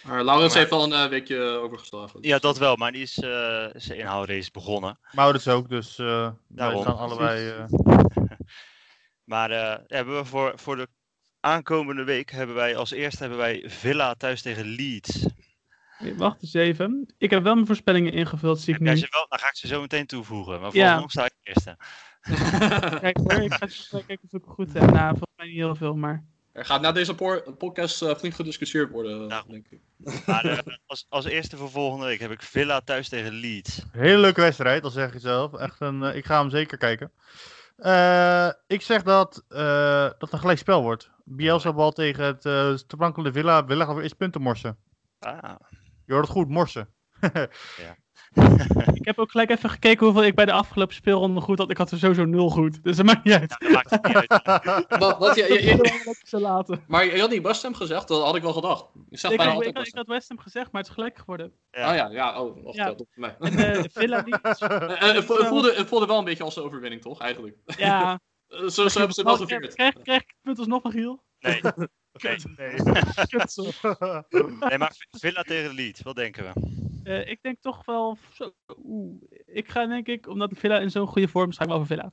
[0.03, 2.19] Maar Laurens Maar- heeft al een eh, weekje overgeslagen.
[2.23, 4.99] Ja, dat wel, maar die is eh, zijn inhaalrace begonnen.
[5.13, 6.81] Maurits ook, dus eh wij Daarom.
[6.83, 7.49] staan allebei...
[7.51, 7.65] eh,
[9.25, 10.89] Maar eh, hebben we voor, voor de
[11.41, 15.27] aankomende week hebben wij als eerste hebben wij Villa thuis tegen Leeds.
[16.17, 17.15] Wacht eens even.
[17.19, 18.97] Ik heb wel mijn voorspellingen ingevuld, zie ik Ja, nu.
[18.97, 20.61] ze wel, dan ga ik ze zo meteen toevoegen.
[20.61, 20.83] Maar Ja.
[20.83, 21.77] vooralsnog sta ik eerste.
[23.01, 24.83] Kijk hoor, ik ga eens kijken of ik het goed heb.
[24.83, 26.25] Nou, volgens mij niet heel veel, maar...
[26.53, 27.15] Er gaat na deze
[27.59, 29.45] podcast eh, flink gediscussieerd worden, Nou.
[29.49, 29.81] denk ik.
[30.27, 33.83] Maar eh, als, als eerste voor volgende week heb ik Villa thuis tegen Leeds.
[33.93, 35.55] Hele leuke wedstrijd, dat zeg je zelf.
[35.55, 37.13] Echt een, eh, ik ga hem zeker kijken.
[37.77, 41.11] Eh, ik zeg dat uh, dat een gelijk spel wordt.
[41.25, 43.67] Bielsa bal tegen het uh, sprankelde Villa.
[43.67, 44.77] Villa gaat weer eens punten morsen.
[45.19, 45.55] Ah,
[46.07, 46.89] Je hoort het goed, morsen.
[49.01, 51.71] Ik heb ook gelijk even gekeken hoeveel ik bij de afgelopen speelronde goed had.
[51.71, 52.85] Ik had er sowieso nul goed.
[52.85, 53.57] Dus dat maakt niet uit.
[53.59, 54.89] ja, dat maakt het niet uit.
[55.03, 56.85] Wat, wat, je, je- Ik laten.
[56.87, 58.85] maar je had niet West Ham gezegd, dat had ik wel gedacht.
[59.11, 60.05] Je zegt Ik had, ik, had, West ik Ham.
[60.07, 61.53] had West Ham gezegd, maar het is gelijk geworden.
[61.71, 61.91] Ja.
[61.91, 62.85] Oh ja, ja, oh, Ja.
[62.85, 63.37] dat mij.
[63.39, 64.25] En eh, de Villa.
[64.27, 67.21] Eh, eh, het, vo- het voelde, het voelde wel een beetje als een overwinning, toch?
[67.21, 67.57] Eigenlijk.
[67.77, 68.21] Ja.
[68.49, 69.75] Zo, zo hebben ze het wel gevierd.
[69.75, 71.23] Krijg, krijg ik het punt alsnog van Giel?
[71.41, 71.61] Nee,
[72.23, 72.37] nee.
[74.69, 74.79] Nee.
[74.79, 76.53] Maar Villa tegen Leeds, wat denken we?
[77.05, 78.19] Eh, ik denk toch wel...
[78.35, 78.53] Zo,
[78.85, 79.23] oeh.
[79.47, 81.79] Ik ga denk ik, omdat de Villa in zo'n goede vorm is, ga ik wel
[81.79, 82.13] voor Villa.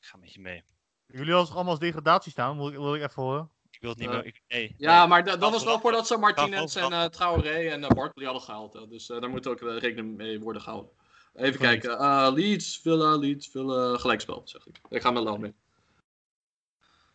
[0.00, 0.62] Ik ga met je mee.
[1.06, 3.50] Jullie als allemaal als degradatie staan, wil ik, wil ik even horen.
[3.70, 4.26] Ik wil het niet Eh, meer.
[4.26, 5.08] Ik, nee, Ja, nee.
[5.08, 8.42] maar da- dat was wel voordat ze Martinez en eh Traoré en eh, Barkley hadden
[8.44, 8.72] gehaald.
[8.72, 8.88] hè.
[8.88, 10.90] Dus eh, daar moet ook rekening mee worden gehouden.
[11.34, 11.60] Even Goed.
[11.62, 11.98] kijken.
[11.98, 14.80] eh, Leeds, Villa, Leeds, Villa, gelijkspel, zeg ik.
[14.88, 15.54] Ik ga met Lau mee.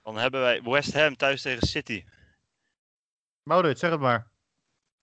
[0.05, 2.03] Dan hebben wij West Ham thuis tegen City.
[3.43, 4.31] Maurits, zeg het maar.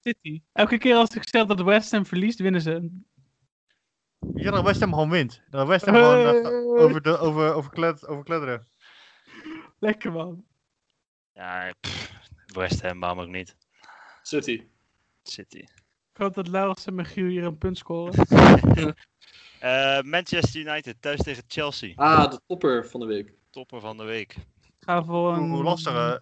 [0.00, 0.42] City.
[0.52, 3.00] Elke keer als ik zeg dat West Ham verliest, winnen ze.
[4.34, 5.42] Zegt dat West Ham gewoon wint.
[5.50, 8.68] Dat West Ham gewoon eh, over, de, over, over, kled, over kledderen.
[9.78, 10.44] Lekker man.
[11.32, 12.12] Ja, pff,
[12.46, 13.56] West Ham, waarom ook niet?
[14.22, 14.66] City.
[15.22, 15.58] City.
[16.12, 18.14] Ik hoop dat Laurens en Michiel hier een punt scoren.
[19.62, 21.92] Eh, Manchester United thuis tegen Chelsea.
[21.94, 23.34] Ah, de topper van de week.
[23.50, 24.36] Topper van de week.
[24.82, 25.50] Ik ga voor een...
[25.50, 25.92] Hoe lastig.
[25.92, 26.14] eh,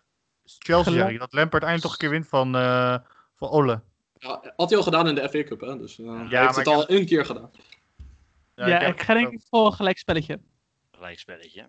[0.45, 1.11] Chelsea zeg Gelijk.
[1.11, 1.19] ik.
[1.19, 2.97] Dat Lampert eindelijk toch een keer wint van, eh
[3.37, 3.83] van Ole.
[4.15, 5.79] Ja, had hij al gedaan in de FA Cup, hè?
[5.79, 7.51] Dus eh, hij heeft het al een keer gedaan.
[8.55, 10.41] Ja, ik ga denk ik voor een gelijk spelletje.
[10.91, 11.69] Gelijkspelletje.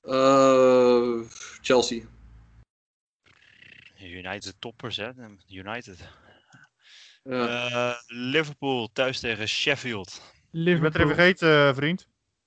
[0.00, 1.20] Eh,
[1.60, 2.02] Chelsea.
[3.98, 5.10] United toppers, hè?
[5.48, 6.08] United.
[7.22, 7.68] Ja.
[7.68, 10.22] Eh, Liverpool thuis tegen Sheffield.
[10.50, 11.06] Je bent er even Liverpool.
[11.14, 12.00] vergeten, eh, vriend.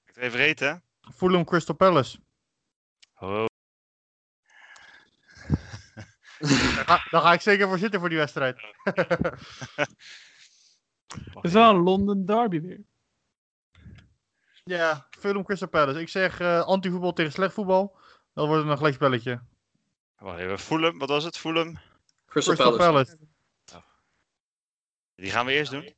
[0.06, 0.76] Ik het even weten, hè?
[1.14, 2.18] Fulham Crystal Palace.
[3.20, 3.46] Oh,
[6.50, 8.62] Daar ga, daar ga ik zeker voor zitten voor die wedstrijd.
[11.34, 12.82] Het is wel een London derby weer.
[14.64, 16.00] Ja, Fulham Crystal Palace.
[16.00, 17.98] Ik zeg eh anti-voetbal tegen slecht voetbal.
[18.34, 19.42] Dan wordt het een gelijk spelletje.
[20.18, 20.60] Wacht even.
[20.60, 21.38] Fulham, wat was het?
[21.38, 21.80] Fulham?
[22.26, 23.18] Crystal, Crystal Palace.
[23.66, 23.86] Palace.
[25.16, 25.82] Die gaan we eerst doen.
[25.84, 25.94] Ja,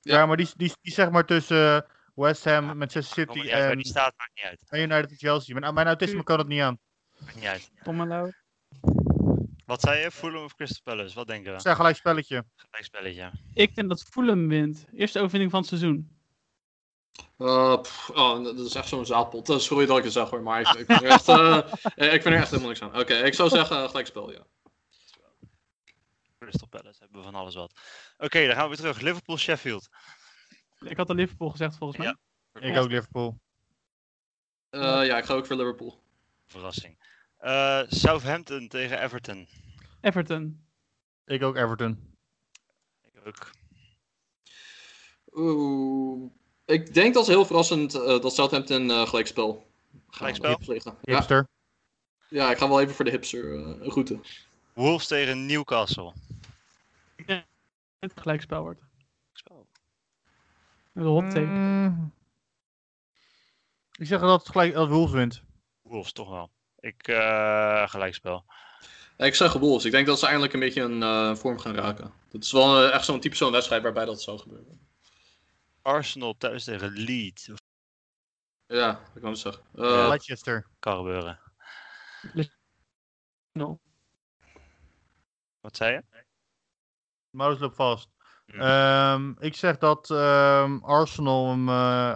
[0.00, 0.26] Ja.
[0.26, 3.70] maar die, die, die zeg maar tussen eh, West Ham, Manchester Kom maar City uit
[3.70, 4.62] en, die staat, maakt niet uit.
[4.68, 5.58] en United en Chelsea.
[5.58, 6.78] Mijn, mijn autisme kan het niet aan.
[7.18, 7.70] Maakt niet uit.
[7.82, 8.32] Kom maar Lau.
[9.70, 10.10] Wat zei je?
[10.10, 11.14] Fulham of Crystal Palace?
[11.14, 11.62] Wat denken Ik we?
[11.62, 12.44] zeg gelijk spelletje.
[12.56, 13.30] Gelijkspelletje.
[13.54, 14.86] Ik denk dat Fulham wint.
[14.92, 16.18] Eerste overwinning van het seizoen.
[17.38, 19.48] Eh, pff, oh, dat is echt zo'n zaadpot.
[19.48, 21.56] Eh, sorry dat ik het zeg hoor, maar ik, ik, vind, er echt, eh,
[22.14, 22.98] ik vind er echt helemaal niks aan.
[22.98, 24.46] Oké, ik zou zeggen uh, gelijkspel, ja.
[26.38, 27.72] Crystal Palace hebben we van alles wat.
[28.18, 29.00] Oké, dan gaan we weer terug.
[29.00, 29.88] Liverpool, Sheffield.
[30.80, 32.16] Ik had al Liverpool gezegd volgens mij.
[32.52, 32.68] Ja.
[32.68, 33.40] Ik ook Liverpool.
[34.70, 36.02] Eh, ja, ik ga ook voor Liverpool.
[36.46, 36.99] Verrassing.
[37.40, 39.48] Eh, Southampton tegen Everton.
[40.00, 40.64] Everton.
[41.24, 42.16] Ik ook Everton.
[43.12, 43.50] Ik ook.
[45.32, 46.30] Oeh.
[46.64, 49.70] Ik denk dat is heel verrassend eh, dat Southampton eh gelijkspel
[50.08, 50.58] Gelijkspel?
[50.58, 50.96] plegen.
[51.02, 51.46] Ja, Hipster.
[52.28, 54.20] ja, ik ga wel even voor de hipster eh, route.
[54.72, 56.12] Wolves tegen Newcastle.
[57.98, 58.80] Het gelijkspel wordt.
[60.92, 61.40] Een hot take.
[61.46, 62.12] Mm.
[63.92, 65.42] Ik zeg dat het gelijk dat Wolves wint.
[65.82, 66.50] Wolves toch wel.
[66.80, 68.44] Ik eh gelijkspel.
[69.16, 69.84] Ja, ik zeg Wolves.
[69.84, 72.12] Ik denk dat ze eindelijk een beetje een eh, vorm gaan raken.
[72.30, 74.88] Dat is wel eh, echt zo'n type zo'n wedstrijd waarbij dat zou gebeuren.
[75.82, 77.50] Arsenal thuis tegen Leeds.
[78.66, 79.62] Ja, ik kan het zeggen.
[79.74, 80.08] Eh, Ja.
[80.08, 80.66] Leicester.
[80.78, 81.38] Kan gebeuren.
[83.52, 83.80] Nul.
[85.60, 86.24] Wat zei je?
[87.30, 88.08] Maurits loopt vast.
[88.46, 88.60] Hmm.
[88.60, 91.68] Ehm, ik zeg dat ehm, Arsenal hem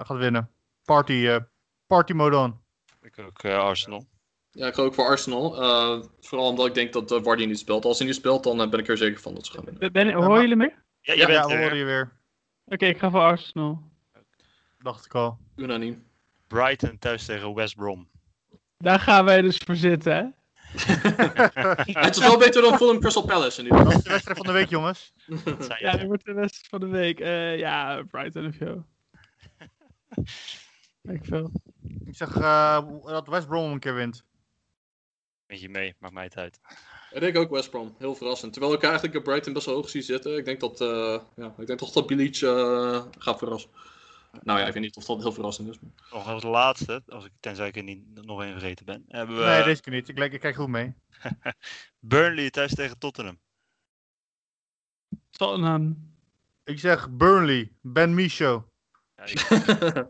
[0.04, 0.50] gaat winnen.
[0.84, 1.40] Party, eh,
[1.86, 2.64] party mode on.
[3.00, 4.06] Ik ook eh, Arsenal.
[4.54, 5.62] Ja, ik ga ook voor Arsenal.
[5.62, 7.84] Eh, vooral omdat ik denk dat uh, Wardy niet speelt.
[7.84, 9.92] Als hij niet speelt, dan eh, ben ik er zeker van dat ze gaan winnen.
[9.92, 10.72] Ben, horen jullie me?
[11.00, 12.12] Ja, Ja, ja, we horen je weer.
[12.64, 13.82] Oké, ik ga voor Arsenal.
[14.78, 15.38] Dacht ik al.
[15.56, 16.06] Unaniem.
[16.46, 18.08] Brighton thuis tegen West Brom.
[18.78, 20.22] Daar gaan wij dus voor zitten, hè?
[22.02, 23.92] Het is wel beter dan Fulham Crystal Palace in ieder geval.
[23.92, 25.12] Dat is de wedstrijd van de week, jongens.
[25.78, 27.20] Ja, dit wordt de wedstrijd van de week.
[27.20, 28.84] Eh, ja, Brighton of zo.
[31.12, 31.50] Ik veel.
[32.04, 34.24] Ik zeg eh, dat West Brom een keer wint.
[35.46, 36.60] Met je mee, maakt mij het uit.
[37.10, 37.94] Ik denk ook West Brom.
[37.98, 38.52] Heel verrassend.
[38.52, 40.36] Terwijl ik eigenlijk op Brighton best wel hoog zie zitten.
[40.36, 43.70] Ik denk dat, eh ja, ik denk toch dat Bilic eh gaat verrassen.
[44.42, 45.78] Nou ja, ik weet niet of dat heel verrassend is.
[45.80, 45.90] Maar...
[46.10, 49.04] Nog als laatste, als ik, tenzij ik er niet nog één vergeten ben.
[49.08, 50.08] Hebben we Nee, deze keer niet.
[50.08, 50.94] Ik, kijk- ik kijk goed mee.
[51.98, 53.38] Burnley thuis tegen Tottenham.
[55.30, 56.12] Tottenham.
[56.64, 57.72] Ik zeg Burnley.
[57.80, 58.68] Ben Micho.
[59.16, 59.46] Ja, ik,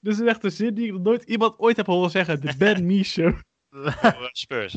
[0.00, 2.40] Dit is echt een zin die ik nog nooit iemand ooit heb horen zeggen.
[2.40, 3.38] De Ben Me Show.
[3.70, 4.76] oh, Spurs.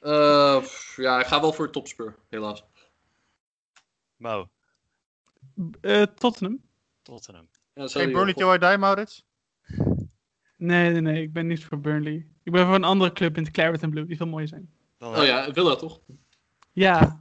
[0.00, 0.62] Eh,
[0.96, 2.64] ja, ik ga wel voor topspur, helaas.
[4.16, 4.48] Mo.
[5.80, 6.60] Eh, Tottenham?
[7.02, 7.48] Tottenham.
[7.74, 9.24] Ja, dat die Burnley till I die, Maurits?
[10.56, 11.22] Nee, nee, nee.
[11.22, 12.26] Ik ben niet voor Burnley.
[12.42, 14.06] Ik ben voor een andere club in het Claret and Blue.
[14.06, 14.70] Die veel mooier zijn.
[14.98, 16.00] Dan, Oh ja, Villa toch?
[16.72, 17.18] Ja.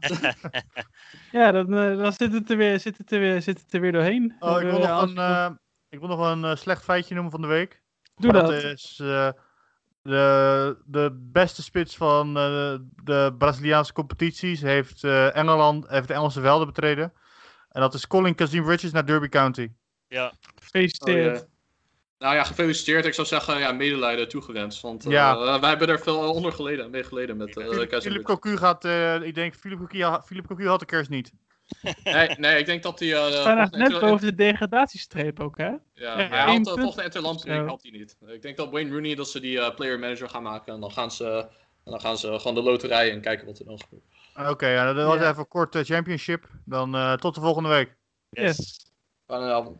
[1.32, 3.82] ja, dan, eh, dan zit, het er weer, zit, het er weer, zit het er
[3.82, 4.36] weer doorheen.
[4.40, 5.50] Oh, ik Eh, wil nog een, eh,
[5.90, 7.82] ik wil nog een eh, slecht feitje noemen van de week.
[8.16, 8.48] Doe dat.
[8.48, 8.64] dat.
[8.64, 9.30] is eh,
[10.02, 14.62] de, de beste spits van eh, de Braziliaanse competities.
[14.62, 17.14] Heeft eh, Engeland, heeft de Engelse velden betreden.
[17.70, 19.70] En dat is Colin Kazim Richards naar Derby County.
[20.08, 21.36] ja, Gefeliciteerd.
[21.36, 21.48] Oh, ja.
[22.20, 23.06] Nou ja, gefeliciteerd.
[23.06, 24.82] Ik zou zeggen, ja, medelijden toegewenst.
[24.82, 25.60] Want eh, Ja.
[25.60, 28.24] wij hebben er veel onder geleden, mee geleden met eh Philip.
[28.24, 31.32] Cocu gaat, eh, ik denk, Philip Cocu had de kerst niet.
[32.04, 33.14] Nee, nee, ik denk dat hij...
[33.14, 35.66] eh We staan volgende echt net inter- boven de degradatiestreep ook, hè?
[35.68, 36.68] Ja, Ja, hij had punt.
[36.68, 37.68] uh, volgende Interlandbreak Zo.
[37.68, 38.18] had hij niet.
[38.28, 40.92] Ik denk dat Wayne Rooney dat ze die eh, player manager gaan maken en dan
[40.92, 41.48] gaan ze,
[41.86, 44.04] en dan gaan ze gewoon de loterij en kijken wat er dan gebeurt.
[44.52, 45.28] Oké, ja, dat was Ja.
[45.28, 46.48] even een kort eh, championship.
[46.66, 47.96] Dan eh, tot de volgende week.
[48.30, 48.58] yes.
[48.58, 48.92] Yes.
[49.28, 49.78] Fijne avond.